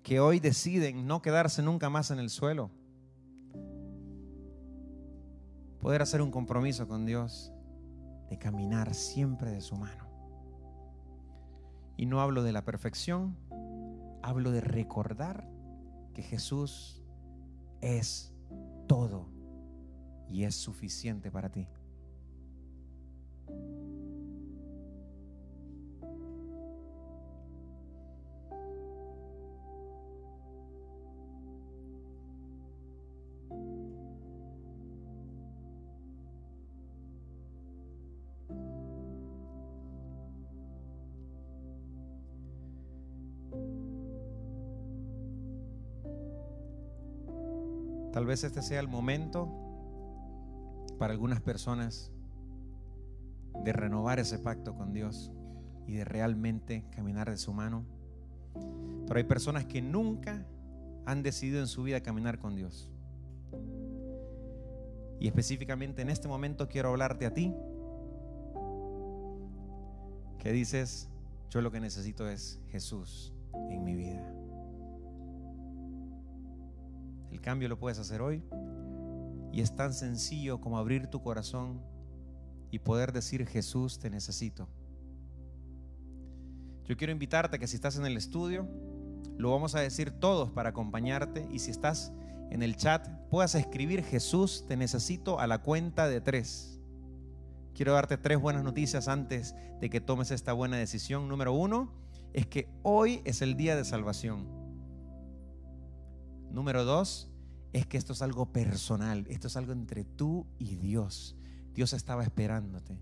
que 0.03 0.21
hoy 0.21 0.39
deciden 0.39 1.07
no 1.07 1.23
quedarse 1.23 1.63
nunca 1.63 1.89
más 1.89 2.11
en 2.11 2.19
el 2.19 2.29
suelo. 2.29 2.71
Poder 5.81 6.03
hacer 6.03 6.21
un 6.21 6.31
compromiso 6.31 6.87
con 6.87 7.07
Dios 7.07 7.53
de 8.29 8.39
caminar 8.39 8.95
siempre 8.95 9.51
de 9.51 9.63
su 9.63 9.77
mano. 9.77 10.07
Y 11.97 12.05
no 12.05 12.21
hablo 12.21 12.43
de 12.43 12.53
la 12.53 12.65
perfección, 12.65 13.37
hablo 14.23 14.51
de 14.51 14.61
recordar 14.61 15.49
que 16.13 16.23
Jesús 16.23 17.03
es 17.81 18.35
todo 18.87 19.31
y 20.31 20.45
es 20.45 20.55
suficiente 20.55 21.31
para 21.31 21.51
ti. 21.51 21.67
Vez 48.37 48.45
este 48.45 48.61
sea 48.61 48.81
el 48.81 48.89
momento 48.89 49.49
para 50.99 51.15
algunas 51.15 51.41
personas 51.41 52.13
de 53.65 53.73
renovar 53.73 54.19
ese 54.19 54.39
pacto 54.39 54.75
con 54.75 54.93
Dios 54.93 55.33
y 55.87 55.95
de 55.95 56.05
realmente 56.05 56.85
caminar 56.91 57.31
de 57.31 57.39
su 57.39 57.55
mano. 57.55 57.87
Pero 59.07 59.17
hay 59.17 59.25
personas 59.25 59.65
que 59.65 59.81
nunca 59.81 60.45
han 61.07 61.23
decidido 61.23 61.61
en 61.61 61.67
su 61.67 61.83
vida 61.83 62.03
caminar 62.03 62.39
con 62.39 62.57
Dios. 62.57 62.91
Y 65.19 65.29
específicamente 65.29 66.03
en 66.03 66.11
este 66.11 66.29
momento 66.29 66.69
quiero 66.69 66.91
hablarte 66.91 67.25
a 67.25 67.33
ti, 67.33 67.55
que 70.39 70.53
dices, 70.53 71.09
yo 71.49 71.63
lo 71.63 71.71
que 71.71 71.81
necesito 71.81 72.29
es 72.29 72.61
Jesús 72.69 73.33
en 73.71 73.83
mi 73.83 73.95
vida. 73.95 74.36
Cambio 77.47 77.69
lo 77.69 77.79
puedes 77.79 78.01
hacer 78.01 78.23
hoy. 78.23 78.43
Y 79.53 79.61
es 79.61 79.77
tan 79.77 79.95
sencillo 79.95 80.61
como 80.61 80.79
abrir 80.79 81.07
tu 81.07 81.23
corazón 81.23 81.81
y 82.73 82.81
poder 82.81 83.13
decir, 83.13 83.47
Jesús, 83.47 84.01
te 84.01 84.11
necesito. 84.11 84.69
Yo 86.87 86.97
quiero 86.97 87.13
invitarte 87.13 87.55
a 87.55 87.59
que 87.61 87.69
si 87.69 87.77
estás 87.77 87.97
en 87.99 88.05
el 88.05 88.17
estudio, 88.17 88.69
lo 89.39 89.53
vamos 89.53 89.77
a 89.77 89.81
decir 89.81 90.11
todos 90.11 90.51
para 90.51 90.71
acompañarte. 90.71 91.47
Y 91.53 91.61
si 91.61 91.71
estás 91.71 92.13
en 92.51 92.65
el 92.65 92.77
chat, 92.77 93.07
puedas 93.31 93.55
escribir, 93.55 94.03
Jesús, 94.03 94.65
te 94.67 94.77
necesito 94.77 95.39
a 95.39 95.47
la 95.47 95.63
cuenta 95.63 96.09
de 96.09 96.21
tres. 96.21 96.81
Quiero 97.75 97.93
darte 97.93 98.19
tres 98.19 98.41
buenas 98.41 98.65
noticias 98.65 99.07
antes 99.07 99.55
de 99.81 99.89
que 99.89 100.01
tomes 100.01 100.33
esta 100.33 100.53
buena 100.53 100.79
decisión. 100.79 101.29
Número 101.29 101.53
uno, 101.53 101.93
es 102.33 102.49
que 102.49 102.69
hoy 102.83 103.23
es 103.25 103.41
el 103.41 103.57
día 103.57 103.77
de 103.77 103.85
salvación. 103.85 104.49
Número 106.51 106.85
dos, 106.85 107.31
es 107.77 107.87
que 107.87 107.99
esto 107.99 108.15
es 108.15 108.23
algo 108.23 108.47
personal, 108.47 109.27
esto 109.29 109.49
es 109.49 109.57
algo 109.59 109.73
entre 109.73 110.03
tú 110.03 110.47
y 110.59 110.77
Dios. 110.77 111.37
Dios 111.75 111.93
estaba 111.93 112.25
esperándote. 112.25 112.99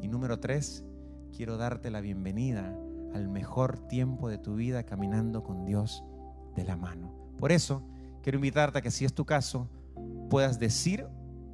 Y 0.00 0.06
número 0.06 0.38
tres, 0.38 0.84
quiero 1.36 1.56
darte 1.56 1.90
la 1.90 2.00
bienvenida 2.00 2.78
al 3.14 3.28
mejor 3.28 3.88
tiempo 3.88 4.28
de 4.28 4.38
tu 4.38 4.54
vida 4.54 4.84
caminando 4.84 5.42
con 5.42 5.64
Dios 5.64 6.04
de 6.54 6.62
la 6.62 6.76
mano. 6.76 7.12
Por 7.36 7.50
eso, 7.50 7.82
quiero 8.22 8.38
invitarte 8.38 8.78
a 8.78 8.82
que 8.82 8.92
si 8.92 9.04
es 9.04 9.12
tu 9.12 9.24
caso, 9.24 9.68
puedas 10.30 10.60
decir 10.60 11.04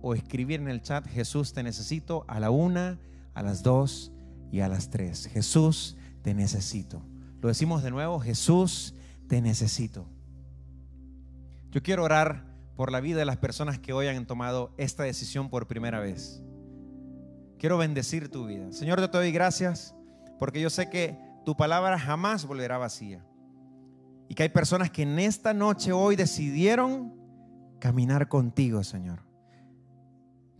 o 0.02 0.14
escribir 0.14 0.60
en 0.60 0.68
el 0.68 0.82
chat, 0.82 1.06
Jesús 1.06 1.54
te 1.54 1.62
necesito 1.62 2.26
a 2.28 2.38
la 2.38 2.50
una, 2.50 2.98
a 3.32 3.42
las 3.42 3.62
dos 3.62 4.12
y 4.52 4.60
a 4.60 4.68
las 4.68 4.90
tres. 4.90 5.26
Jesús 5.26 5.96
te 6.20 6.34
necesito. 6.34 7.02
Lo 7.40 7.48
decimos 7.48 7.82
de 7.82 7.90
nuevo, 7.90 8.20
Jesús, 8.20 8.94
te 9.26 9.40
necesito. 9.40 10.06
Yo 11.70 11.82
quiero 11.82 12.04
orar 12.04 12.47
por 12.78 12.92
la 12.92 13.00
vida 13.00 13.18
de 13.18 13.24
las 13.24 13.38
personas 13.38 13.80
que 13.80 13.92
hoy 13.92 14.06
han 14.06 14.24
tomado 14.24 14.72
esta 14.76 15.02
decisión 15.02 15.50
por 15.50 15.66
primera 15.66 15.98
vez. 15.98 16.40
Quiero 17.58 17.76
bendecir 17.76 18.28
tu 18.28 18.46
vida. 18.46 18.70
Señor, 18.70 19.00
yo 19.00 19.10
te 19.10 19.18
doy 19.18 19.32
gracias 19.32 19.96
porque 20.38 20.60
yo 20.60 20.70
sé 20.70 20.88
que 20.88 21.18
tu 21.44 21.56
palabra 21.56 21.98
jamás 21.98 22.46
volverá 22.46 22.78
vacía. 22.78 23.26
Y 24.28 24.36
que 24.36 24.44
hay 24.44 24.50
personas 24.50 24.92
que 24.92 25.02
en 25.02 25.18
esta 25.18 25.52
noche 25.52 25.90
hoy 25.90 26.14
decidieron 26.14 27.14
caminar 27.80 28.28
contigo, 28.28 28.84
Señor. 28.84 29.24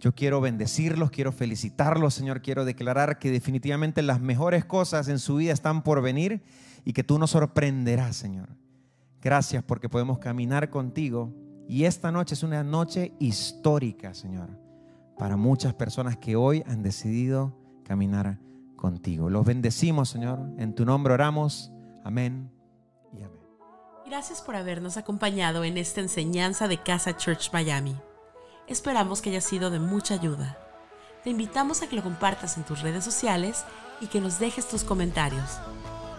Yo 0.00 0.12
quiero 0.12 0.40
bendecirlos, 0.40 1.12
quiero 1.12 1.30
felicitarlos, 1.30 2.14
Señor. 2.14 2.42
Quiero 2.42 2.64
declarar 2.64 3.20
que 3.20 3.30
definitivamente 3.30 4.02
las 4.02 4.20
mejores 4.20 4.64
cosas 4.64 5.06
en 5.06 5.20
su 5.20 5.36
vida 5.36 5.52
están 5.52 5.84
por 5.84 6.02
venir 6.02 6.42
y 6.84 6.94
que 6.94 7.04
tú 7.04 7.16
nos 7.16 7.30
sorprenderás, 7.30 8.16
Señor. 8.16 8.48
Gracias 9.22 9.62
porque 9.62 9.88
podemos 9.88 10.18
caminar 10.18 10.68
contigo. 10.68 11.32
Y 11.68 11.84
esta 11.84 12.10
noche 12.10 12.34
es 12.34 12.42
una 12.42 12.64
noche 12.64 13.12
histórica, 13.20 14.14
Señor, 14.14 14.48
para 15.18 15.36
muchas 15.36 15.74
personas 15.74 16.16
que 16.16 16.34
hoy 16.34 16.64
han 16.66 16.82
decidido 16.82 17.54
caminar 17.84 18.38
contigo. 18.74 19.28
Los 19.28 19.44
bendecimos, 19.44 20.08
Señor. 20.08 20.40
En 20.56 20.74
tu 20.74 20.86
nombre 20.86 21.12
oramos. 21.12 21.70
Amén 22.04 22.50
y 23.12 23.22
amén. 23.22 23.38
Gracias 24.06 24.40
por 24.40 24.56
habernos 24.56 24.96
acompañado 24.96 25.62
en 25.62 25.76
esta 25.76 26.00
enseñanza 26.00 26.68
de 26.68 26.82
Casa 26.82 27.18
Church 27.18 27.52
Miami. 27.52 27.94
Esperamos 28.66 29.20
que 29.20 29.28
haya 29.28 29.42
sido 29.42 29.68
de 29.68 29.78
mucha 29.78 30.14
ayuda. 30.14 30.56
Te 31.22 31.28
invitamos 31.28 31.82
a 31.82 31.88
que 31.88 31.96
lo 31.96 32.02
compartas 32.02 32.56
en 32.56 32.64
tus 32.64 32.80
redes 32.80 33.04
sociales 33.04 33.64
y 34.00 34.06
que 34.06 34.22
nos 34.22 34.38
dejes 34.38 34.68
tus 34.68 34.84
comentarios. 34.84 35.58